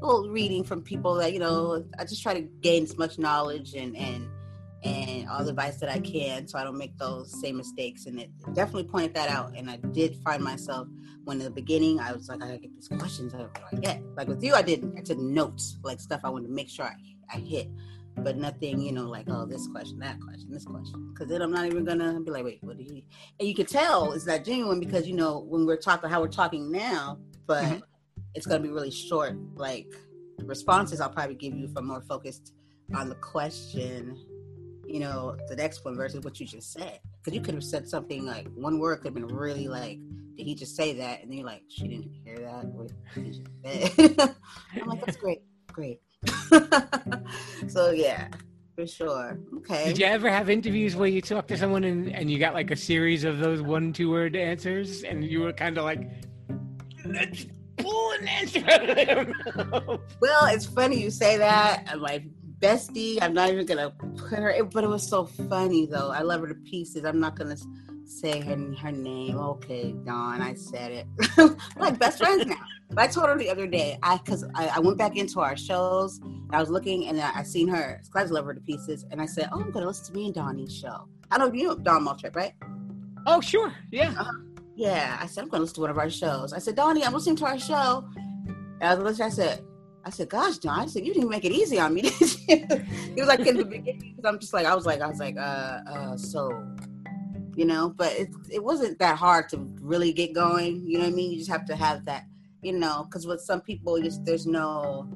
little 0.00 0.30
reading 0.30 0.62
from 0.62 0.80
people 0.80 1.14
that 1.14 1.32
you 1.32 1.40
know 1.40 1.84
i 1.98 2.04
just 2.04 2.22
try 2.22 2.32
to 2.32 2.42
gain 2.60 2.84
as 2.84 2.96
much 2.96 3.18
knowledge 3.18 3.74
and 3.74 3.96
and 3.96 4.28
and 4.84 5.28
all 5.28 5.44
the 5.44 5.50
advice 5.50 5.76
that 5.76 5.88
i 5.88 5.98
can 6.00 6.46
so 6.46 6.58
i 6.58 6.64
don't 6.64 6.78
make 6.78 6.96
those 6.98 7.40
same 7.40 7.56
mistakes 7.56 8.06
and 8.06 8.20
it 8.20 8.30
definitely 8.54 8.84
pointed 8.84 9.14
that 9.14 9.28
out 9.28 9.52
and 9.56 9.70
i 9.70 9.76
did 9.92 10.16
find 10.24 10.42
myself 10.42 10.88
when 11.24 11.38
in 11.38 11.44
the 11.44 11.50
beginning 11.50 12.00
i 12.00 12.12
was 12.12 12.28
like 12.28 12.42
i 12.42 12.46
gotta 12.46 12.58
get 12.58 12.74
these 12.74 12.88
questions 12.88 13.32
what 13.32 13.54
do 13.54 13.60
i 13.72 13.80
get 13.80 14.02
like 14.16 14.28
with 14.28 14.42
you 14.42 14.54
i 14.54 14.62
did 14.62 14.92
i 14.96 15.00
took 15.00 15.18
notes 15.18 15.78
like 15.82 16.00
stuff 16.00 16.20
i 16.24 16.28
wanted 16.28 16.48
to 16.48 16.52
make 16.52 16.68
sure 16.68 16.84
i, 16.84 16.94
I 17.32 17.38
hit 17.38 17.68
but 18.16 18.36
nothing, 18.36 18.80
you 18.80 18.92
know, 18.92 19.08
like 19.08 19.26
oh 19.28 19.46
this 19.46 19.66
question, 19.68 19.98
that 20.00 20.20
question, 20.20 20.50
this 20.50 20.64
question, 20.64 21.12
because 21.12 21.28
then 21.28 21.42
I'm 21.42 21.50
not 21.50 21.66
even 21.66 21.84
gonna 21.84 22.20
be 22.20 22.30
like, 22.30 22.44
wait, 22.44 22.58
what 22.62 22.76
do 22.76 22.84
you. 22.84 23.02
And 23.38 23.48
you 23.48 23.54
can 23.54 23.66
tell 23.66 24.12
it's 24.12 24.26
not 24.26 24.44
genuine 24.44 24.80
because 24.80 25.06
you 25.06 25.14
know 25.14 25.40
when 25.40 25.66
we're 25.66 25.76
talking 25.76 26.10
how 26.10 26.20
we're 26.20 26.28
talking 26.28 26.70
now, 26.70 27.18
but 27.46 27.64
mm-hmm. 27.64 27.78
it's 28.34 28.46
gonna 28.46 28.62
be 28.62 28.70
really 28.70 28.90
short. 28.90 29.36
Like 29.54 29.92
responses, 30.38 31.00
I'll 31.00 31.10
probably 31.10 31.36
give 31.36 31.54
you 31.54 31.68
for 31.68 31.82
more 31.82 32.02
focused 32.02 32.52
on 32.94 33.08
the 33.08 33.14
question, 33.16 34.18
you 34.92 35.00
know, 35.00 35.34
the 35.48 35.56
next 35.56 35.86
one 35.86 35.96
versus 35.96 36.22
what 36.22 36.38
you 36.38 36.44
just 36.44 36.70
said, 36.70 37.00
because 37.18 37.34
you 37.34 37.40
could 37.40 37.54
have 37.54 37.64
said 37.64 37.88
something 37.88 38.26
like 38.26 38.46
one 38.54 38.78
word 38.78 38.96
could 38.98 39.06
have 39.06 39.14
been 39.14 39.26
really 39.26 39.66
like. 39.66 39.98
Did 40.36 40.46
he 40.46 40.54
just 40.54 40.76
say 40.76 40.92
that? 40.92 41.22
And 41.22 41.30
then 41.30 41.38
you're 41.38 41.46
like, 41.46 41.62
she 41.68 41.88
didn't 41.88 42.10
hear 42.24 42.36
that. 42.40 42.66
What 42.66 42.90
he 43.14 43.30
just 43.30 43.42
said. 43.64 44.36
I'm 44.74 44.86
like, 44.86 45.04
that's 45.04 45.16
great, 45.16 45.40
great. 45.68 46.00
so 47.68 47.90
yeah, 47.90 48.28
for 48.76 48.86
sure. 48.86 49.38
Okay. 49.58 49.86
Did 49.86 49.98
you 49.98 50.04
ever 50.04 50.28
have 50.28 50.50
interviews 50.50 50.94
where 50.94 51.08
you 51.08 51.22
talk 51.22 51.46
to 51.48 51.56
someone 51.56 51.84
and, 51.84 52.14
and 52.14 52.30
you 52.30 52.38
got 52.38 52.52
like 52.52 52.70
a 52.70 52.76
series 52.76 53.24
of 53.24 53.38
those 53.38 53.62
one 53.62 53.94
two 53.94 54.10
word 54.10 54.36
answers 54.36 55.04
and 55.04 55.24
you 55.24 55.40
were 55.40 55.54
kind 55.54 55.78
of 55.78 55.84
like 55.84 56.06
let's 57.06 57.46
pull 57.78 58.12
an 58.12 58.28
answer 58.28 58.62
out 58.70 58.90
of 58.90 58.96
them? 58.96 59.32
well, 60.20 60.46
it's 60.46 60.66
funny 60.66 61.02
you 61.02 61.10
say 61.10 61.38
that. 61.38 61.98
My 61.98 62.22
bestie, 62.62 63.18
I'm 63.20 63.34
not 63.34 63.50
even 63.50 63.66
gonna 63.66 63.92
her 64.38 64.64
but 64.64 64.84
it 64.84 64.88
was 64.88 65.06
so 65.06 65.26
funny 65.26 65.86
though. 65.86 66.10
I 66.10 66.22
love 66.22 66.40
her 66.42 66.48
to 66.48 66.54
pieces. 66.54 67.04
I'm 67.04 67.20
not 67.20 67.36
gonna 67.36 67.56
say 68.04 68.40
her 68.40 68.56
her 68.80 68.92
name. 68.92 69.38
Okay, 69.38 69.92
Dawn, 70.04 70.40
I 70.40 70.54
said 70.54 70.92
it. 70.92 71.06
We're 71.36 71.56
like 71.76 71.98
best 71.98 72.18
friends 72.18 72.46
now. 72.46 72.56
But 72.90 72.98
I 72.98 73.06
told 73.06 73.28
her 73.28 73.38
the 73.38 73.50
other 73.50 73.66
day, 73.66 73.98
I 74.02 74.18
because 74.18 74.44
I, 74.54 74.68
I, 74.68 74.78
went 74.80 74.98
back 74.98 75.16
into 75.16 75.40
our 75.40 75.56
shows 75.56 76.18
and 76.18 76.54
I 76.54 76.60
was 76.60 76.68
looking 76.68 77.08
and 77.08 77.20
I, 77.20 77.38
I 77.38 77.42
seen 77.42 77.68
her. 77.68 78.02
I 78.14 78.24
love 78.24 78.44
her 78.44 78.54
to 78.54 78.60
pieces, 78.60 79.04
and 79.10 79.20
I 79.20 79.26
said, 79.26 79.48
"Oh, 79.52 79.60
I'm 79.60 79.70
gonna 79.70 79.86
listen 79.86 80.06
to 80.06 80.12
me 80.12 80.26
and 80.26 80.34
Donnie's 80.34 80.76
show." 80.76 81.08
I 81.30 81.38
know 81.38 81.50
you 81.52 81.68
know 81.68 81.74
Dawn 81.76 82.04
Maltrip, 82.04 82.36
right? 82.36 82.52
Oh, 83.26 83.40
sure, 83.40 83.72
yeah, 83.90 84.14
uh, 84.18 84.32
yeah. 84.76 85.18
I 85.20 85.26
said 85.26 85.44
I'm 85.44 85.48
gonna 85.48 85.62
listen 85.62 85.76
to 85.76 85.80
one 85.82 85.90
of 85.90 85.98
our 85.98 86.10
shows. 86.10 86.52
I 86.52 86.58
said, 86.58 86.76
Donnie, 86.76 87.04
I'm 87.04 87.14
listening 87.14 87.36
to 87.36 87.46
our 87.46 87.58
show. 87.58 88.04
And 88.82 88.82
I 88.82 88.94
was 88.94 89.04
listening. 89.04 89.26
I 89.26 89.30
said, 89.30 89.64
I 90.04 90.10
said, 90.10 90.28
"Gosh, 90.28 90.58
John!" 90.58 90.80
I 90.80 90.86
said, 90.86 91.06
"You 91.06 91.14
didn't 91.14 91.30
make 91.30 91.44
it 91.44 91.52
easy 91.52 91.78
on 91.78 91.94
me." 91.94 92.02
he 92.10 93.14
was 93.16 93.28
like 93.28 93.40
in 93.40 93.56
the 93.56 93.64
beginning 93.64 94.14
because 94.16 94.24
I'm 94.24 94.38
just 94.38 94.52
like 94.52 94.66
I 94.66 94.74
was 94.74 94.86
like 94.86 95.00
I 95.00 95.06
was 95.06 95.18
like 95.18 95.36
uh 95.36 95.80
uh 95.86 96.16
so 96.16 96.50
you 97.54 97.64
know, 97.64 97.92
but 97.96 98.12
it 98.12 98.28
it 98.50 98.64
wasn't 98.64 98.98
that 98.98 99.16
hard 99.16 99.48
to 99.50 99.58
really 99.80 100.12
get 100.12 100.32
going. 100.32 100.86
You 100.86 100.98
know 100.98 101.04
what 101.04 101.12
I 101.12 101.16
mean? 101.16 101.32
You 101.32 101.38
just 101.38 101.50
have 101.50 101.66
to 101.66 101.76
have 101.76 102.04
that 102.06 102.24
you 102.62 102.72
know, 102.72 103.04
because 103.04 103.26
with 103.26 103.40
some 103.40 103.60
people, 103.60 104.00
just 104.00 104.24
there's 104.24 104.46
no. 104.46 105.08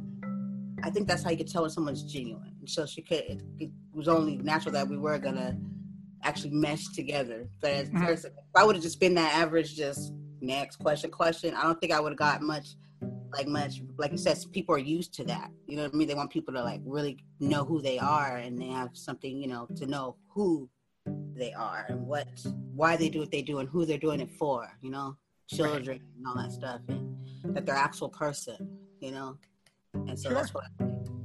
I 0.83 0.91
think 0.91 1.09
that's 1.09 1.23
how 1.23 1.31
you 1.31 1.37
can 1.39 1.47
tell 1.47 1.63
when 1.63 1.71
someone's 1.71 2.03
genuine. 2.03 2.53
So 2.67 2.85
she 2.85 3.03
could. 3.03 3.25
It, 3.25 3.43
it 3.59 3.71
was 3.93 4.09
only 4.09 4.37
natural 4.39 4.73
that 4.73 4.89
we 4.89 4.99
were 4.99 5.19
gonna 5.19 5.57
actually 6.23 6.51
mesh 6.51 6.89
together. 6.89 7.49
But 7.61 7.71
as 7.71 7.89
mm-hmm. 7.89 8.05
if 8.05 8.27
I 8.55 8.65
would 8.65 8.77
have 8.77 8.83
just 8.83 9.01
been 9.01 9.15
that 9.15 9.35
average, 9.35 9.77
just 9.77 10.13
next 10.41 10.77
question, 10.77 11.11
question, 11.11 11.55
I 11.55 11.63
don't 11.63 11.81
think 11.81 11.93
I 11.93 12.01
would 12.01 12.13
have 12.13 12.19
got 12.19 12.43
much. 12.43 12.75
Like 13.37 13.49
much, 13.49 13.83
like 13.99 14.13
you 14.13 14.19
said, 14.19 14.39
people 14.53 14.75
are 14.75 14.79
used 14.79 15.13
to 15.15 15.25
that. 15.25 15.51
You 15.67 15.77
know 15.77 15.83
what 15.83 15.95
I 15.95 15.97
mean? 15.97 16.09
They 16.09 16.15
want 16.15 16.31
people 16.31 16.55
to 16.55 16.63
like 16.63 16.81
really 16.85 17.19
know 17.39 17.65
who 17.65 17.83
they 17.83 17.99
are, 17.99 18.39
and 18.39 18.61
they 18.61 18.69
have 18.69 18.91
something, 18.95 19.37
you 19.37 19.49
know, 19.49 19.69
to 19.77 19.87
know 19.87 20.17
who 20.29 20.71
they 21.35 21.53
are 21.53 21.85
and 21.89 22.07
what, 22.07 22.27
why 22.75 22.97
they 22.97 23.09
do 23.11 23.21
what 23.21 23.31
they 23.31 23.43
do, 23.43 23.59
and 23.59 23.69
who 23.69 23.85
they're 23.85 23.99
doing 23.99 24.21
it 24.21 24.31
for. 24.31 24.71
You 24.81 24.91
know, 24.91 25.17
children 25.49 25.99
right. 25.99 26.03
and 26.17 26.27
all 26.27 26.37
that 26.37 26.53
stuff, 26.53 26.81
and 26.89 27.15
that 27.55 27.67
they're 27.67 27.75
actual 27.75 28.09
person, 28.09 28.79
you 29.01 29.13
know. 29.13 29.37
And 29.93 30.19
so 30.19 30.31
sure. 30.31 30.35
that's 30.35 30.55
what 30.55 30.65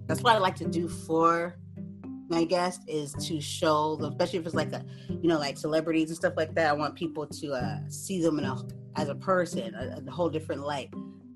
that's 0.08 0.22
what 0.22 0.36
I 0.36 0.40
like 0.40 0.56
to 0.58 0.68
do 0.68 0.90
for 0.90 1.56
my 2.32 2.46
guest 2.46 2.82
is 2.88 3.14
to 3.28 3.42
show 3.42 3.98
them, 3.98 4.14
especially 4.14 4.40
if 4.40 4.46
it's 4.46 4.56
like 4.56 4.72
a, 4.72 4.86
you 5.10 5.28
know, 5.28 5.38
like 5.38 5.58
celebrities 5.58 6.10
and 6.10 6.18
stuff 6.18 6.34
like 6.38 6.56
that. 6.56 6.70
I 6.70 6.74
want 6.74 6.96
people 6.96 7.28
to 7.28 7.52
uh, 7.52 7.80
see 7.90 8.22
them 8.22 8.40
in 8.40 8.46
a, 8.46 8.56
as 8.96 9.10
a 9.10 9.16
person, 9.16 9.76
a, 9.76 10.02
a 10.08 10.12
whole 10.12 10.30
different 10.30 10.66
light. 10.66 10.90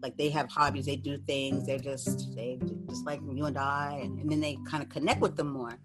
Like 0.06 0.18
they 0.18 0.30
have 0.30 0.48
hobbies, 0.50 0.86
they 0.86 0.98
do 0.98 1.18
things, 1.32 1.66
they're 1.66 1.80
just 1.92 2.36
they 2.36 2.60
just 2.88 3.06
like 3.06 3.22
you 3.38 3.46
and 3.46 3.58
I, 3.58 4.00
and, 4.04 4.20
and 4.20 4.30
then 4.32 4.40
they 4.40 4.58
kind 4.72 4.84
of 4.84 4.90
connect 4.90 5.20
with 5.20 5.36
them 5.36 5.50
more, 5.60 5.76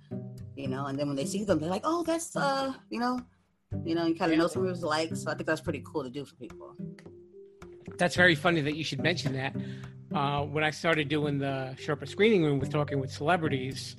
you 0.56 0.68
know. 0.68 0.86
And 0.86 0.98
then 0.98 1.06
when 1.08 1.16
they 1.16 1.24
see 1.24 1.42
them, 1.44 1.58
they're 1.58 1.70
like, 1.76 1.86
oh, 1.92 2.02
that's 2.02 2.36
uh, 2.36 2.74
you 2.90 3.00
know, 3.00 3.14
you 3.84 3.94
know, 3.94 4.04
you 4.06 4.14
kind 4.14 4.30
of 4.30 4.36
yeah. 4.36 4.42
know 4.42 4.48
some 4.48 4.62
people's 4.62 4.84
like. 4.84 5.16
So 5.16 5.30
I 5.30 5.34
think 5.34 5.46
that's 5.46 5.62
pretty 5.62 5.82
cool 5.90 6.02
to 6.02 6.10
do 6.10 6.24
for 6.26 6.34
people 6.34 6.76
that's 8.00 8.16
very 8.16 8.34
funny 8.34 8.62
that 8.62 8.76
you 8.76 8.82
should 8.82 9.02
mention 9.02 9.34
that. 9.34 9.54
Uh, 10.12 10.42
when 10.44 10.64
I 10.64 10.70
started 10.70 11.08
doing 11.08 11.38
the 11.38 11.76
Sherpa 11.76 12.08
screening 12.08 12.42
room 12.42 12.58
with 12.58 12.70
talking 12.70 12.98
with 12.98 13.12
celebrities, 13.12 13.94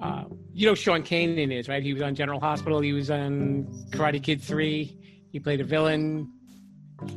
uh, 0.00 0.24
you 0.54 0.66
know 0.66 0.74
Sean 0.74 1.02
Kanan 1.02 1.52
is 1.52 1.68
right. 1.68 1.82
He 1.82 1.92
was 1.92 2.02
on 2.02 2.14
General 2.14 2.40
Hospital. 2.40 2.80
He 2.80 2.94
was 2.94 3.10
on 3.10 3.66
Karate 3.90 4.22
Kid 4.22 4.40
Three. 4.40 4.96
He 5.32 5.40
played 5.40 5.60
a 5.60 5.64
villain. 5.64 6.32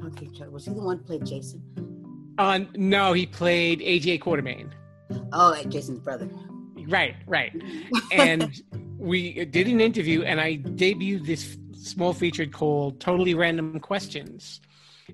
Okay, 0.06 0.28
was 0.50 0.66
he 0.66 0.74
the 0.74 0.82
one 0.82 0.98
who 0.98 1.04
played 1.04 1.26
Jason? 1.26 1.62
Uh, 2.44 2.60
no, 2.76 3.14
he 3.14 3.26
played 3.26 3.80
AJ 3.80 4.22
Quartermaine. 4.22 4.70
Oh, 5.32 5.52
like 5.52 5.70
Jason's 5.70 6.00
brother. 6.00 6.30
Right, 6.90 7.16
right. 7.26 7.54
and 8.12 8.62
we 8.98 9.46
did 9.46 9.68
an 9.68 9.80
interview, 9.80 10.24
and 10.24 10.42
I 10.42 10.58
debuted 10.58 11.26
this 11.26 11.58
small 11.72 12.14
feature 12.14 12.46
called 12.46 13.00
"Totally 13.00 13.34
Random 13.34 13.80
Questions." 13.80 14.60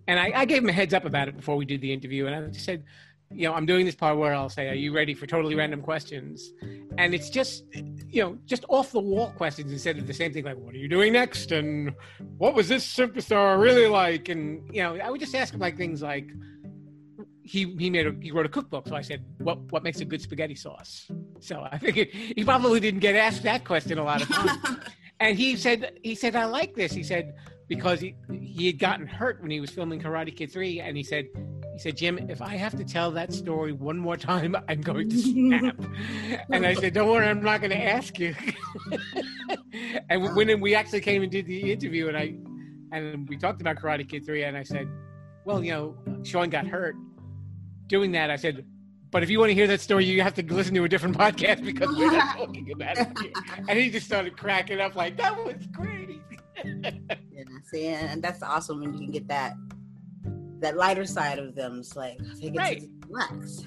And 0.07 0.19
I, 0.19 0.31
I, 0.35 0.45
gave 0.45 0.63
him 0.63 0.69
a 0.69 0.71
heads 0.71 0.93
up 0.93 1.05
about 1.05 1.27
it 1.27 1.35
before 1.35 1.55
we 1.55 1.65
did 1.65 1.81
the 1.81 1.91
interview. 1.91 2.27
And 2.27 2.35
I 2.35 2.47
just 2.47 2.65
said, 2.65 2.83
you 3.31 3.47
know, 3.47 3.53
I'm 3.53 3.65
doing 3.65 3.85
this 3.85 3.95
part 3.95 4.17
where 4.17 4.33
I'll 4.33 4.49
say, 4.49 4.69
Are 4.69 4.75
you 4.75 4.93
ready 4.93 5.13
for 5.13 5.27
totally 5.27 5.55
random 5.55 5.81
questions? 5.81 6.51
And 6.97 7.13
it's 7.13 7.29
just, 7.29 7.63
you 8.09 8.23
know, 8.23 8.37
just 8.45 8.65
off 8.69 8.91
the 8.91 8.99
wall 8.99 9.31
questions 9.31 9.71
instead 9.71 9.97
of 9.97 10.07
the 10.07 10.13
same 10.13 10.33
thing 10.33 10.45
like, 10.45 10.57
What 10.57 10.73
are 10.73 10.79
you 10.79 10.87
doing 10.87 11.13
next? 11.13 11.51
And 11.51 11.93
what 12.37 12.55
was 12.55 12.67
this 12.67 12.85
superstar 12.85 13.59
really 13.59 13.87
like? 13.87 14.29
And, 14.29 14.67
you 14.73 14.81
know, 14.81 14.95
I 14.95 15.09
would 15.09 15.19
just 15.19 15.35
ask 15.35 15.53
him 15.53 15.59
like 15.59 15.77
things 15.77 16.01
like, 16.01 16.29
he 17.49 17.75
he 17.79 17.89
made 17.89 18.05
a 18.05 18.13
he 18.21 18.31
wrote 18.31 18.45
a 18.45 18.49
cookbook. 18.49 18.87
So 18.87 18.95
I 18.95 19.01
said, 19.01 19.25
"What 19.39 19.59
what 19.71 19.81
makes 19.83 20.01
a 20.01 20.05
good 20.05 20.21
spaghetti 20.21 20.55
sauce?" 20.55 21.09
So 21.39 21.67
I 21.71 21.77
figured 21.85 22.09
he 22.09 22.43
probably 22.43 22.79
didn't 22.79 22.99
get 22.99 23.15
asked 23.15 23.43
that 23.43 23.65
question 23.65 23.97
a 23.97 24.03
lot 24.03 24.21
of 24.21 24.29
times. 24.29 24.51
and 25.19 25.35
he 25.37 25.55
said 25.55 25.99
he 26.03 26.13
said 26.13 26.35
I 26.35 26.45
like 26.45 26.75
this. 26.75 26.91
He 26.91 27.01
said 27.01 27.33
because 27.67 27.99
he 27.99 28.15
he 28.31 28.67
had 28.67 28.77
gotten 28.77 29.07
hurt 29.07 29.41
when 29.41 29.49
he 29.49 29.59
was 29.59 29.71
filming 29.71 29.99
Karate 29.99 30.35
Kid 30.35 30.51
3 30.51 30.81
and 30.81 30.95
he 30.97 31.03
said 31.03 31.27
he 31.71 31.79
said 31.79 31.95
Jim 31.95 32.17
if 32.29 32.41
I 32.41 32.55
have 32.55 32.75
to 32.77 32.83
tell 32.83 33.11
that 33.11 33.31
story 33.31 33.71
one 33.73 33.97
more 33.97 34.17
time 34.17 34.55
I'm 34.67 34.81
going 34.81 35.09
to 35.09 35.17
snap 35.17 35.79
and 36.51 36.65
I 36.65 36.73
said 36.73 36.93
don't 36.93 37.07
worry 37.07 37.27
I'm 37.27 37.43
not 37.43 37.61
going 37.61 37.71
to 37.71 37.81
ask 37.81 38.17
you 38.19 38.35
and 40.09 40.35
when 40.35 40.59
we 40.59 40.73
actually 40.73 41.01
came 41.01 41.21
and 41.21 41.31
did 41.31 41.45
the 41.45 41.71
interview 41.71 42.07
and 42.07 42.17
I 42.17 42.35
and 42.91 43.29
we 43.29 43.37
talked 43.37 43.61
about 43.61 43.77
Karate 43.77 44.09
Kid 44.09 44.25
3 44.25 44.43
and 44.45 44.57
I 44.57 44.63
said 44.63 44.89
well 45.45 45.63
you 45.63 45.71
know 45.71 45.95
Sean 46.23 46.49
got 46.49 46.65
hurt 46.65 46.95
doing 47.89 48.13
that 48.13 48.31
I 48.31 48.37
said 48.37 48.65
but 49.11 49.23
if 49.23 49.29
you 49.29 49.39
want 49.39 49.49
to 49.49 49.55
hear 49.55 49.67
that 49.67 49.81
story, 49.81 50.05
you 50.05 50.21
have 50.21 50.35
to 50.35 50.43
listen 50.43 50.75
to 50.75 50.83
a 50.83 50.89
different 50.89 51.17
podcast 51.23 51.65
because 51.65 51.95
we're 51.95 52.11
not 52.11 52.37
talking 52.37 52.71
about 52.71 52.97
it 52.97 53.19
here. 53.19 53.31
And 53.67 53.79
he 53.79 53.89
just 53.89 54.05
started 54.05 54.37
cracking 54.37 54.79
up 54.79 54.95
like, 54.95 55.17
that 55.17 55.35
was 55.43 55.55
great. 55.71 56.21
yeah, 56.65 56.91
see, 57.71 57.87
and 57.87 58.21
that's 58.21 58.43
awesome 58.43 58.81
when 58.81 58.93
you 58.93 58.99
can 58.99 59.11
get 59.11 59.27
that 59.29 59.53
that 60.59 60.75
lighter 60.75 61.05
side 61.05 61.39
of 61.39 61.55
them. 61.55 61.79
It's 61.79 61.95
like 61.95 62.17
they 62.41 62.49
get 62.49 62.57
right. 62.57 62.81
to 62.81 62.89
relax. 63.07 63.65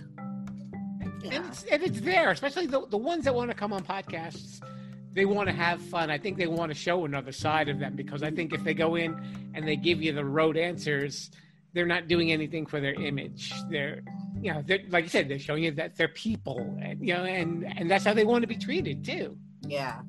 Yeah. 1.22 1.36
And, 1.36 1.46
it's, 1.46 1.62
and 1.64 1.82
it's 1.82 2.00
there, 2.00 2.30
especially 2.30 2.66
the, 2.66 2.86
the 2.88 2.98
ones 2.98 3.24
that 3.24 3.34
want 3.34 3.50
to 3.50 3.56
come 3.56 3.72
on 3.72 3.82
podcasts. 3.82 4.60
they 5.14 5.24
want 5.24 5.48
to 5.48 5.54
have 5.54 5.80
fun. 5.80 6.10
I 6.10 6.18
think 6.18 6.36
they 6.36 6.48
want 6.48 6.70
to 6.70 6.74
show 6.74 7.06
another 7.06 7.32
side 7.32 7.70
of 7.70 7.78
them 7.78 7.96
because 7.96 8.22
I 8.22 8.30
think 8.30 8.52
if 8.52 8.62
they 8.62 8.74
go 8.74 8.96
in 8.96 9.18
and 9.54 9.66
they 9.66 9.76
give 9.76 10.02
you 10.02 10.12
the 10.12 10.24
rote 10.24 10.58
answers, 10.58 11.30
they're 11.72 11.86
not 11.86 12.08
doing 12.08 12.32
anything 12.32 12.66
for 12.66 12.80
their 12.80 12.94
image. 12.94 13.52
They're, 13.70 14.02
you 14.40 14.52
know, 14.52 14.62
they're, 14.64 14.80
like 14.90 15.04
you 15.04 15.10
said, 15.10 15.28
they're 15.28 15.38
showing 15.38 15.64
you 15.64 15.70
that 15.72 15.96
they're 15.96 16.08
people, 16.08 16.76
and 16.80 17.06
you 17.06 17.14
know, 17.14 17.24
and 17.24 17.64
and 17.78 17.90
that's 17.90 18.04
how 18.04 18.14
they 18.14 18.24
want 18.24 18.42
to 18.42 18.48
be 18.48 18.56
treated 18.56 19.04
too. 19.04 19.36
Yeah, 19.66 20.00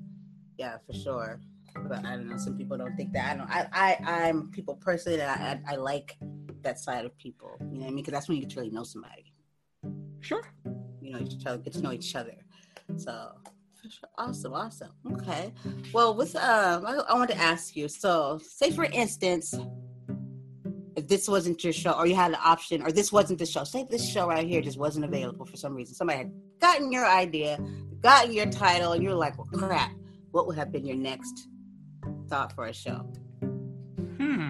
yeah, 0.58 0.78
for 0.86 0.94
sure. 0.94 1.40
But 1.88 2.06
I 2.06 2.12
don't 2.12 2.30
know. 2.30 2.38
Some 2.38 2.58
people 2.58 2.78
don't 2.78 2.96
think 2.96 3.14
that. 3.14 3.32
I 3.32 3.38
don't. 3.38 3.50
I 3.50 3.98
I 4.06 4.28
I'm 4.28 4.50
people 4.52 4.76
personally 4.76 5.20
and 5.20 5.30
I 5.30 5.60
I, 5.68 5.74
I 5.74 5.76
like 5.78 6.18
that 6.62 6.80
side 6.80 7.06
of 7.06 7.18
people. 7.18 7.58
You 7.60 7.66
know 7.66 7.80
what 7.80 7.86
I 7.86 7.88
mean? 7.88 7.96
Because 7.98 8.14
that's 8.14 8.28
when 8.28 8.38
you 8.38 8.44
get 8.44 8.52
to 8.52 8.60
really 8.60 8.72
know 8.72 8.84
somebody. 8.84 9.34
Sure. 10.22 10.44
You 11.02 11.14
know 11.14 11.20
each 11.20 11.46
other, 11.46 11.58
get 11.58 11.74
to 11.74 11.82
know 11.82 11.92
each 11.92 12.16
other. 12.16 12.36
So 12.98 13.34
Awesome, 14.18 14.54
awesome. 14.54 14.92
Okay. 15.12 15.54
Well, 15.92 16.16
with 16.16 16.36
um, 16.36 16.86
I, 16.86 16.94
I 17.10 17.14
want 17.16 17.30
to 17.32 17.38
ask 17.38 17.76
you. 17.76 17.88
So, 17.88 18.40
say 18.42 18.72
for 18.72 18.86
instance, 18.86 19.54
if 21.04 21.10
this 21.10 21.28
wasn't 21.28 21.62
your 21.64 21.74
show, 21.74 21.92
or 21.92 22.08
you 22.08 22.16
had 22.16 22.32
an 22.32 22.38
option, 22.44 22.82
or 22.82 22.92
this 22.92 23.12
wasn't 23.12 23.38
the 23.38 23.46
show. 23.46 23.66
Say 23.66 23.86
this 23.90 24.10
show 24.10 24.28
right 24.28 24.48
here 24.48 24.62
just 24.62 24.78
wasn't 24.78 25.04
available 25.04 25.46
for 25.46 25.58
some 25.58 25.76
reason. 25.76 25.96
Somebody 25.96 26.20
had 26.20 26.32
gotten 26.62 26.92
your 26.92 27.06
idea, 27.06 27.60
gotten 28.00 28.32
your 28.32 28.46
title, 28.46 28.94
and 28.94 29.04
you're 29.04 29.14
like, 29.14 29.38
"Well, 29.38 29.48
crap." 29.54 29.92
What 30.32 30.48
would 30.48 30.56
have 30.56 30.72
been 30.72 30.86
your 30.86 30.96
next 30.96 31.48
thought 32.28 32.54
for 32.54 32.66
a 32.66 32.74
show? 32.74 33.06
Hmm. 34.18 34.50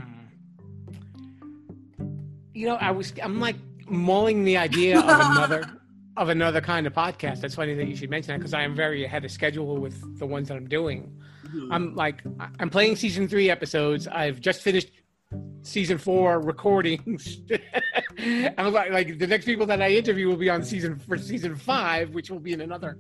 You 2.54 2.68
know, 2.68 2.76
I 2.76 2.92
was. 2.92 3.12
I'm 3.22 3.39
like 3.39 3.58
mulling 3.88 4.44
the 4.44 4.58
idea 4.58 5.00
of 5.00 5.06
another 5.06 5.82
of 6.18 6.30
another 6.30 6.62
kind 6.62 6.86
of 6.86 6.94
podcast. 6.94 7.42
That's 7.42 7.56
funny 7.56 7.74
that 7.74 7.88
you 7.88 7.96
should 7.96 8.12
mention 8.12 8.34
that 8.34 8.38
because 8.38 8.54
I 8.54 8.62
am 8.62 8.76
very 8.76 9.04
ahead 9.04 9.26
of 9.26 9.32
schedule 9.32 9.78
with 9.78 10.20
the 10.20 10.28
ones 10.28 10.50
that 10.50 10.58
I'm 10.58 10.70
doing. 10.70 11.20
Mm-hmm. 11.48 11.74
I'm 11.74 11.96
like 11.96 12.22
I'm 12.60 12.70
playing 12.70 12.96
season 12.96 13.28
three 13.28 13.50
episodes. 13.50 14.08
I've 14.08 14.39
just 14.39 14.62
finished 14.62 14.92
season 15.63 15.97
four 15.97 16.39
recordings. 16.39 17.39
I'm 18.58 18.71
like, 18.71 18.91
like 18.91 19.17
the 19.17 19.28
next 19.28 19.45
people 19.45 19.65
that 19.65 19.82
I 19.82 19.89
interview 19.89 20.28
will 20.28 20.38
be 20.38 20.49
on 20.49 20.63
season 20.63 20.99
for 20.99 21.17
season 21.17 21.56
five, 21.56 22.12
which 22.12 22.30
will 22.30 22.39
be 22.39 22.54
in 22.54 22.62
another, 22.62 22.99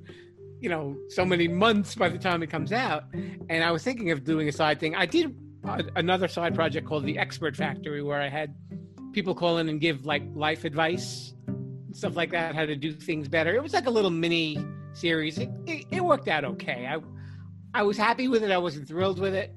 you 0.59 0.69
know, 0.69 0.97
so 1.09 1.23
many 1.23 1.47
months 1.47 1.95
by 1.95 2.09
the 2.09 2.17
time 2.17 2.41
it 2.41 2.49
comes 2.49 2.73
out. 2.73 3.03
And 3.13 3.63
I 3.63 3.71
was 3.71 3.83
thinking 3.83 4.11
of 4.11 4.23
doing 4.23 4.47
a 4.47 4.51
side 4.51 4.79
thing. 4.79 4.95
I 4.95 5.05
did 5.05 5.35
another 5.95 6.27
side 6.27 6.55
project 6.55 6.87
called 6.87 7.05
the 7.05 7.17
Expert 7.17 7.55
Factory, 7.55 8.01
where 8.01 8.21
I 8.21 8.29
had 8.29 8.55
people 9.11 9.35
call 9.35 9.59
in 9.59 9.69
and 9.69 9.79
give 9.79 10.05
like 10.05 10.23
life 10.33 10.65
advice 10.65 11.33
stuff 11.93 12.15
like 12.15 12.31
that, 12.31 12.55
how 12.55 12.65
to 12.65 12.75
do 12.75 12.91
things 12.91 13.27
better. 13.27 13.55
It 13.55 13.61
was 13.61 13.73
like 13.73 13.85
a 13.85 13.89
little 13.89 14.09
mini 14.09 14.57
series. 14.93 15.37
It, 15.37 15.49
it, 15.65 15.85
it, 15.91 16.03
worked 16.03 16.27
out 16.27 16.43
okay. 16.43 16.87
I 16.87 16.99
I 17.73 17.83
was 17.83 17.97
happy 17.97 18.27
with 18.27 18.43
it. 18.43 18.51
I 18.51 18.57
wasn't 18.57 18.87
thrilled 18.87 19.19
with 19.19 19.33
it, 19.33 19.53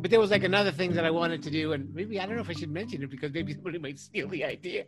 but 0.00 0.10
there 0.10 0.20
was 0.20 0.30
like 0.30 0.44
another 0.44 0.72
thing 0.72 0.92
that 0.94 1.04
I 1.04 1.10
wanted 1.10 1.42
to 1.42 1.50
do, 1.50 1.72
and 1.72 1.92
maybe 1.94 2.18
I 2.18 2.26
don't 2.26 2.36
know 2.36 2.42
if 2.42 2.50
I 2.50 2.54
should 2.54 2.70
mention 2.70 3.02
it 3.02 3.10
because 3.10 3.32
maybe 3.32 3.52
somebody 3.58 3.78
might 3.78 3.98
steal 3.98 4.28
the 4.28 4.44
idea. 4.44 4.84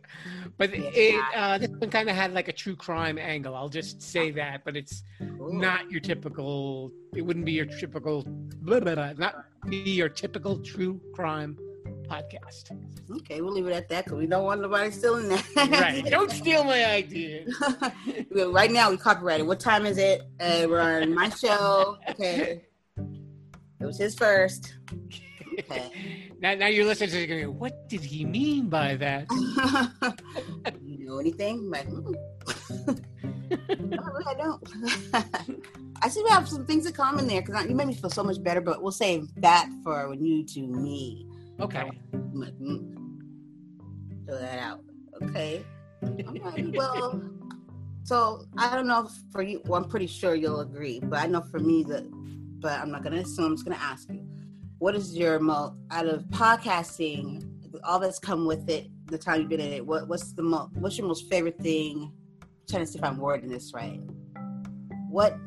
But 0.57 0.71
it 0.73 1.23
uh, 1.35 1.57
this 1.57 1.69
one 1.69 1.89
kind 1.89 2.09
of 2.09 2.15
had 2.15 2.33
like 2.33 2.47
a 2.47 2.53
true 2.53 2.75
crime 2.75 3.17
angle. 3.17 3.55
I'll 3.55 3.69
just 3.69 4.01
say 4.01 4.31
that, 4.31 4.63
but 4.65 4.75
it's 4.75 5.03
not 5.19 5.89
your 5.91 6.01
typical. 6.01 6.91
It 7.15 7.21
wouldn't 7.21 7.45
be 7.45 7.53
your 7.53 7.65
typical. 7.65 8.23
Blah, 8.25 8.79
blah, 8.79 8.95
blah, 8.95 9.13
not 9.13 9.45
be 9.69 9.77
your 9.77 10.09
typical 10.09 10.57
true 10.59 10.99
crime 11.13 11.57
podcast. 12.03 12.71
Okay, 13.11 13.41
we'll 13.41 13.53
leave 13.53 13.67
it 13.67 13.73
at 13.73 13.89
that 13.89 14.05
because 14.05 14.19
we 14.19 14.27
don't 14.27 14.43
want 14.43 14.61
nobody 14.61 14.91
stealing 14.91 15.29
that. 15.29 15.45
right. 15.55 16.05
Don't 16.09 16.31
steal 16.31 16.63
my 16.63 16.85
idea. 16.85 17.45
right 18.31 18.71
now, 18.71 18.89
we 18.89 18.97
copyrighted. 18.97 19.47
What 19.47 19.59
time 19.59 19.85
is 19.85 19.97
it? 19.97 20.21
Uh, 20.39 20.65
we're 20.67 20.79
on 20.79 21.13
my 21.13 21.29
show. 21.29 21.97
Okay. 22.09 22.63
It 23.83 23.85
was 23.85 23.97
his 23.97 24.15
first. 24.15 24.75
Okay. 25.59 25.91
Now, 26.39 26.55
now 26.55 26.67
your 26.67 26.83
listeners 26.83 27.15
are 27.15 27.25
going, 27.25 27.57
what 27.57 27.87
did 27.87 28.01
he 28.01 28.25
mean 28.25 28.67
by 28.67 28.97
that? 28.97 29.27
you 30.83 31.07
know 31.07 31.17
anything? 31.17 31.59
I'm 31.59 31.71
like, 31.71 31.87
no, 33.79 34.03
I 34.27 34.33
don't. 34.33 34.61
I 36.01 36.09
see 36.09 36.21
we 36.21 36.29
have 36.31 36.49
some 36.49 36.65
things 36.65 36.85
in 36.85 36.91
common 36.91 37.27
there 37.27 37.41
because 37.41 37.65
you 37.65 37.75
made 37.75 37.87
me 37.87 37.93
feel 37.93 38.09
so 38.09 38.25
much 38.25 38.43
better, 38.43 38.59
but 38.59 38.83
we'll 38.83 38.91
save 38.91 39.33
that 39.37 39.69
for 39.85 40.09
when 40.09 40.25
you 40.25 40.45
to 40.47 40.67
me. 40.67 41.29
Okay. 41.61 41.89
Like, 42.33 42.59
mm, 42.59 42.93
fill 44.25 44.37
that 44.37 44.59
out. 44.59 44.81
Okay. 45.21 45.63
Well, 46.73 47.23
so 48.03 48.43
I 48.57 48.75
don't 48.75 48.87
know 48.87 49.09
for 49.31 49.43
you. 49.43 49.61
Well, 49.63 49.81
I'm 49.81 49.89
pretty 49.89 50.07
sure 50.07 50.35
you'll 50.35 50.59
agree, 50.59 50.99
but 50.99 51.19
I 51.19 51.27
know 51.27 51.41
for 51.49 51.59
me 51.59 51.83
that. 51.83 52.03
But 52.63 52.79
I'm 52.79 52.89
not 52.89 53.03
gonna 53.03 53.17
assume. 53.17 53.45
I'm 53.45 53.55
just 53.55 53.65
gonna 53.65 53.75
ask 53.79 54.09
you. 54.09 54.25
What 54.79 54.95
is 54.95 55.15
your 55.15 55.37
most 55.39 55.73
out 55.91 56.07
of 56.07 56.23
podcasting? 56.29 57.43
All 57.83 57.99
that's 57.99 58.19
come 58.19 58.45
with 58.45 58.69
it. 58.69 58.87
The 59.07 59.17
time 59.17 59.41
you've 59.41 59.49
been 59.49 59.59
in 59.59 59.73
it. 59.73 59.85
What, 59.85 60.07
what's 60.07 60.31
the 60.31 60.43
most? 60.43 60.71
What's 60.77 60.97
your 60.97 61.07
most 61.07 61.29
favorite 61.29 61.59
thing? 61.59 62.13
I'm 62.41 62.47
trying 62.69 62.85
to 62.85 62.91
see 62.91 62.97
if 62.97 63.03
I'm 63.03 63.17
wording 63.17 63.49
this 63.49 63.73
right. 63.73 63.99
What 65.09 65.37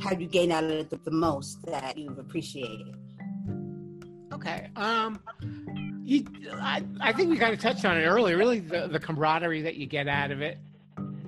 have 0.00 0.20
you 0.20 0.28
gained 0.28 0.52
out 0.52 0.62
of 0.62 0.70
it 0.70 0.88
the, 0.88 0.98
the 0.98 1.10
most 1.10 1.66
that 1.66 1.98
you've 1.98 2.18
appreciated? 2.18 2.94
Okay. 4.32 4.68
Um, 4.76 5.20
you, 6.04 6.24
I, 6.52 6.84
I 7.00 7.12
think 7.12 7.30
we 7.30 7.38
kind 7.38 7.54
of 7.54 7.58
touched 7.58 7.84
on 7.84 7.96
it 7.96 8.04
earlier. 8.04 8.36
Really, 8.36 8.60
the, 8.60 8.86
the 8.86 9.00
camaraderie 9.00 9.62
that 9.62 9.74
you 9.74 9.86
get 9.86 10.06
out 10.06 10.30
of 10.30 10.42
it. 10.42 10.58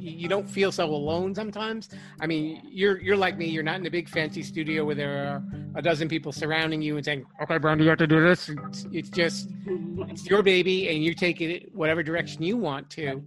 You, 0.01 0.29
don't 0.29 0.49
feel 0.49 0.71
so 0.73 0.85
alone 0.85 1.35
sometimes. 1.35 1.89
I 2.21 2.27
mean, 2.27 2.63
you're 2.65 3.01
you're 3.01 3.17
like 3.17 3.37
me. 3.37 3.47
You're 3.47 3.63
not 3.63 3.81
in 3.81 3.87
a 3.87 3.91
big 3.91 4.09
fancy 4.09 4.43
studio 4.43 4.85
where 4.85 4.95
there 4.95 5.27
are 5.29 5.43
a 5.75 5.83
dozen 5.83 6.09
people 6.09 6.33
surrounding 6.33 6.83
you 6.83 6.97
and 6.97 7.05
saying, 7.05 7.27
"Okay, 7.43 7.59
Brandon, 7.59 7.85
you 7.85 7.91
have 7.91 7.99
to 7.99 8.07
do 8.07 8.23
this." 8.23 8.49
It's, 8.49 8.87
it's 8.93 9.11
just 9.11 9.51
it's 9.67 10.27
your 10.27 10.43
baby, 10.43 10.89
and 10.89 11.03
you 11.03 11.15
take 11.15 11.41
it 11.41 11.75
whatever 11.75 12.03
direction 12.03 12.43
you 12.43 12.57
want 12.57 12.91
to 12.91 13.23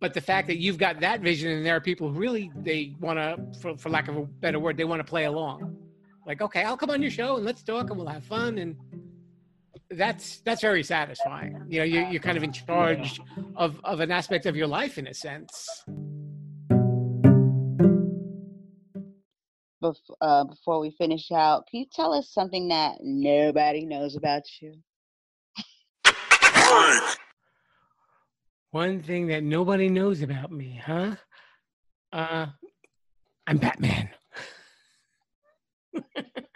but 0.00 0.14
the 0.14 0.20
fact 0.20 0.46
that 0.46 0.58
you've 0.58 0.78
got 0.78 1.00
that 1.00 1.20
vision 1.20 1.50
and 1.50 1.66
there 1.66 1.74
are 1.74 1.80
people 1.80 2.10
who 2.10 2.18
really 2.18 2.50
they 2.56 2.94
want 3.00 3.18
to 3.18 3.60
for, 3.60 3.76
for, 3.76 3.88
lack 3.88 4.08
of 4.08 4.16
a 4.16 4.22
better 4.22 4.58
word 4.58 4.76
they 4.76 4.84
want 4.84 5.00
to 5.00 5.04
play 5.04 5.24
along 5.24 5.76
like 6.26 6.40
okay 6.40 6.62
i'll 6.62 6.76
come 6.76 6.90
on 6.90 7.02
your 7.02 7.10
show 7.10 7.36
and 7.36 7.44
let's 7.44 7.62
talk 7.62 7.90
and 7.90 7.98
we'll 7.98 8.06
have 8.06 8.24
fun 8.24 8.58
and 8.58 8.76
that's 9.90 10.40
that's 10.40 10.60
very 10.60 10.82
satisfying. 10.82 11.62
You 11.68 11.78
know 11.78 11.84
you're, 11.84 12.08
you're 12.08 12.20
kind 12.20 12.36
of 12.36 12.42
in 12.42 12.52
charge 12.52 13.20
of 13.56 13.80
of 13.84 14.00
an 14.00 14.10
aspect 14.10 14.46
of 14.46 14.56
your 14.56 14.66
life 14.66 14.98
in 14.98 15.06
a 15.06 15.14
sense. 15.14 15.84
Bef- 19.82 19.96
uh, 20.20 20.44
before 20.44 20.80
we 20.80 20.90
finish 20.90 21.30
out 21.30 21.66
can 21.70 21.80
you 21.80 21.86
tell 21.92 22.12
us 22.12 22.30
something 22.30 22.68
that 22.68 22.96
nobody 23.00 23.84
knows 23.84 24.16
about 24.16 24.42
you? 24.60 24.74
One 28.72 29.02
thing 29.02 29.28
that 29.28 29.44
nobody 29.44 29.88
knows 29.88 30.22
about 30.22 30.50
me 30.52 30.80
huh? 30.84 31.14
Uh 32.12 32.46
i'm 33.46 33.56
batman 33.56 34.10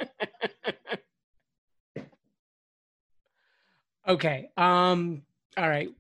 okay. 4.12 4.50
Um. 4.56 5.22
All 5.56 5.68
right. 5.68 5.90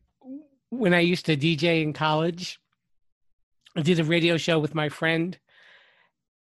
When 0.70 0.94
I 0.94 1.00
used 1.00 1.26
to 1.26 1.36
DJ 1.36 1.82
in 1.82 1.92
college, 1.92 2.58
I 3.76 3.82
did 3.82 4.00
a 4.00 4.04
radio 4.04 4.36
show 4.36 4.58
with 4.58 4.74
my 4.74 4.88
friend, 4.88 5.38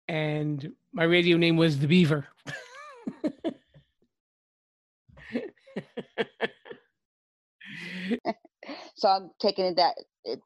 and 0.08 0.72
my 0.92 1.04
radio 1.04 1.36
name 1.36 1.56
was 1.56 1.78
The 1.78 1.88
Beaver. 1.88 2.26
so 8.94 9.08
I'm 9.08 9.30
taking 9.40 9.64
it 9.66 9.76
that 9.76 9.94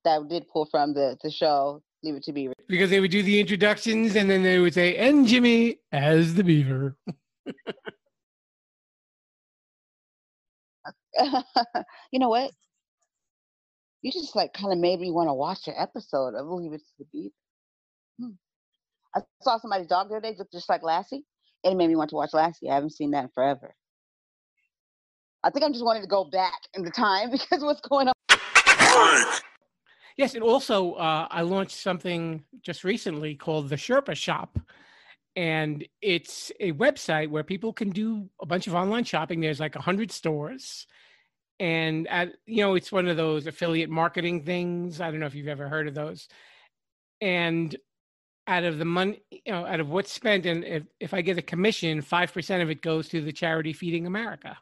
that 0.05 0.29
did 0.29 0.49
pull 0.49 0.67
from 0.67 0.95
the 0.95 1.19
the 1.23 1.31
show 1.31 1.83
Leave 2.03 2.17
It 2.17 2.23
to 2.25 2.33
Beaver. 2.33 2.55
Because 2.69 2.91
they 2.91 3.01
would 3.01 3.11
do 3.11 3.23
the 3.23 3.41
introductions 3.41 4.17
and 4.17 4.31
then 4.31 4.43
they 4.43 4.59
would 4.59 4.75
say, 4.75 4.97
and 4.97 5.27
Jimmy 5.27 5.81
as 5.93 6.35
the 6.35 6.45
Beaver. 6.45 6.97
you 12.13 12.19
know 12.19 12.29
what? 12.29 12.51
You 14.03 14.13
just 14.13 14.37
like 14.37 14.53
kind 14.53 14.73
of 14.73 14.79
made 14.79 15.01
me 15.01 15.11
want 15.11 15.29
to 15.29 15.35
watch 15.35 15.67
an 15.67 15.75
episode 15.77 16.35
of 16.35 16.47
Leave 16.47 16.73
It 16.73 16.79
to 16.79 16.93
the 16.99 17.07
Beat. 17.13 17.33
Hmm. 18.21 18.31
I 19.15 19.21
saw 19.43 19.59
somebody's 19.59 19.87
dog 19.87 20.09
the 20.09 20.17
other 20.17 20.21
day 20.21 20.37
looked 20.39 20.53
just 20.53 20.69
like 20.69 20.83
Lassie, 20.83 21.25
and 21.65 21.73
it 21.73 21.77
made 21.77 21.89
me 21.89 21.97
want 21.97 22.11
to 22.11 22.17
watch 22.17 22.31
Lassie. 22.33 22.71
I 22.71 22.75
haven't 22.75 22.91
seen 22.93 23.13
that 23.13 23.25
in 23.25 23.31
forever. 23.31 23.75
I 25.43 25.51
think 25.51 25.65
I'm 25.65 25.73
just 25.73 25.85
wanting 25.85 26.03
to 26.03 26.09
go 26.09 26.25
back 26.25 26.61
in 26.75 26.83
the 26.83 26.91
time 26.91 27.31
because 27.33 27.63
what's 27.63 27.81
going 27.81 28.09
on. 28.09 28.15
Yes, 30.17 30.35
and 30.35 30.43
also 30.43 30.93
uh, 30.95 31.29
I 31.31 31.43
launched 31.43 31.77
something 31.77 32.43
just 32.63 32.85
recently 32.85 33.35
called 33.35 33.69
the 33.69 33.77
Sherpa 33.77 34.17
Shop, 34.17 34.59
and 35.37 35.87
it's 36.01 36.51
a 36.59 36.73
website 36.73 37.29
where 37.29 37.45
people 37.45 37.73
can 37.73 37.91
do 37.91 38.31
a 38.41 38.47
bunch 38.47 38.67
of 38.67 38.75
online 38.75 39.05
shopping. 39.05 39.41
There's 39.41 39.61
like 39.61 39.77
a 39.77 39.83
hundred 39.83 40.11
stores, 40.11 40.87
and 41.61 42.09
at, 42.09 42.33
you 42.47 42.63
know 42.63 42.75
it's 42.75 42.91
one 42.91 43.07
of 43.07 43.17
those 43.17 43.47
affiliate 43.47 43.91
marketing 43.91 44.45
things. 44.45 45.01
I 45.01 45.11
don't 45.11 45.21
know 45.21 45.27
if 45.27 45.35
you've 45.35 45.47
ever 45.49 45.69
heard 45.69 45.89
of 45.89 45.95
those, 45.95 46.29
and 47.21 47.77
out 48.49 48.65
of 48.65 48.79
the 48.79 48.85
money, 48.85 49.21
you 49.31 49.53
know, 49.53 49.67
out 49.67 49.81
of 49.81 49.91
what's 49.91 50.13
spent, 50.13 50.47
and 50.47 50.65
if, 50.65 50.85
if 51.01 51.13
I 51.13 51.21
get 51.21 51.39
a 51.39 51.43
commission, 51.43 52.01
five 52.01 52.33
percent 52.33 52.63
of 52.63 52.71
it 52.71 52.81
goes 52.81 53.09
to 53.11 53.21
the 53.21 53.33
charity 53.33 53.73
Feeding 53.73 54.07
America. 54.07 54.57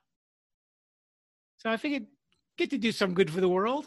So 1.59 1.71
I 1.71 1.77
figured 1.77 2.07
get 2.59 2.71
to 2.71 2.79
do 2.79 2.93
some 2.93 3.15
good 3.15 3.31
for 3.31 3.41
the 3.41 3.49
world. 3.49 3.87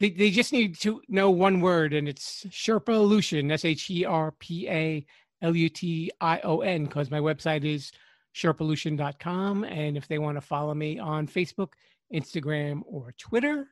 They, 0.00 0.10
they 0.10 0.30
just 0.30 0.52
need 0.52 0.78
to 0.80 1.00
know 1.08 1.30
one 1.30 1.60
word, 1.60 1.92
and 1.92 2.08
it's 2.08 2.44
Sherpalution, 2.46 3.52
S 3.52 3.64
H 3.64 3.90
E 3.90 4.04
R 4.04 4.32
P 4.32 4.68
A 4.68 5.06
L 5.42 5.54
U 5.54 5.68
T 5.68 6.10
I 6.20 6.40
O 6.40 6.60
N, 6.60 6.84
because 6.84 7.10
my 7.10 7.20
website 7.20 7.64
is 7.64 7.92
sherpalution.com. 8.34 9.64
And 9.64 9.96
if 9.96 10.08
they 10.08 10.18
want 10.18 10.36
to 10.36 10.40
follow 10.40 10.74
me 10.74 10.98
on 10.98 11.28
Facebook, 11.28 11.72
Instagram, 12.12 12.82
or 12.86 13.14
Twitter, 13.18 13.68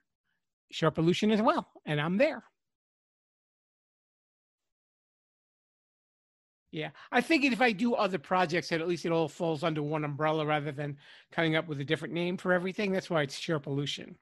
Sherpalution 0.73 1.33
as 1.33 1.43
well. 1.43 1.69
And 1.85 2.01
I'm 2.01 2.17
there. 2.17 2.45
Yeah, 6.71 6.91
I 7.11 7.21
figured 7.21 7.53
if 7.53 7.61
I 7.61 7.73
do 7.73 7.95
other 7.95 8.19
projects, 8.19 8.71
that 8.71 8.81
at 8.81 8.89
least 8.89 9.05
it 9.05 9.13
all 9.13 9.29
falls 9.29 9.63
under 9.63 9.83
one 9.83 10.05
umbrella 10.05 10.47
rather 10.47 10.73
than 10.73 10.97
coming 11.31 11.55
up 11.55 11.69
with 11.69 11.81
a 11.81 11.85
different 11.85 12.15
name 12.15 12.39
for 12.39 12.55
everything. 12.55 12.93
That's 12.93 13.11
why 13.11 13.23
it's 13.23 13.39
Sherpalution. 13.39 14.15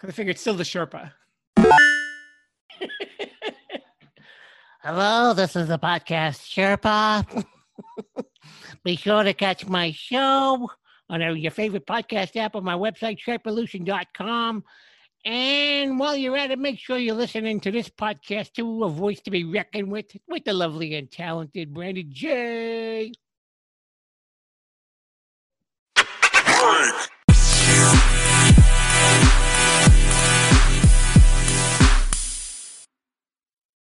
Because 0.00 0.14
I 0.14 0.16
figured 0.16 0.36
it's 0.36 0.40
still 0.40 0.54
the 0.54 0.64
Sherpa. 0.64 1.12
Hello, 4.82 5.34
this 5.34 5.54
is 5.56 5.68
the 5.68 5.78
podcast 5.78 6.40
Sherpa. 6.48 7.44
Be 8.84 8.96
sure 8.96 9.22
to 9.22 9.34
catch 9.34 9.66
my 9.66 9.92
show 9.92 10.70
on 11.10 11.36
your 11.36 11.50
favorite 11.50 11.84
podcast 11.86 12.34
app 12.36 12.56
on 12.56 12.64
my 12.64 12.76
website, 12.76 13.18
sherpalution.com. 13.18 14.64
And 15.26 15.98
while 15.98 16.16
you're 16.16 16.38
at 16.38 16.50
it, 16.50 16.58
make 16.58 16.78
sure 16.78 16.96
you're 16.96 17.14
listening 17.14 17.60
to 17.60 17.70
this 17.70 17.90
podcast 17.90 18.54
too, 18.54 18.84
a 18.84 18.88
voice 18.88 19.20
to 19.22 19.30
be 19.30 19.44
reckoned 19.44 19.92
with, 19.92 20.06
with 20.26 20.44
the 20.44 20.54
lovely 20.54 20.94
and 20.94 21.10
talented 21.10 21.74
Brandon 21.74 22.06
J. 22.08 23.12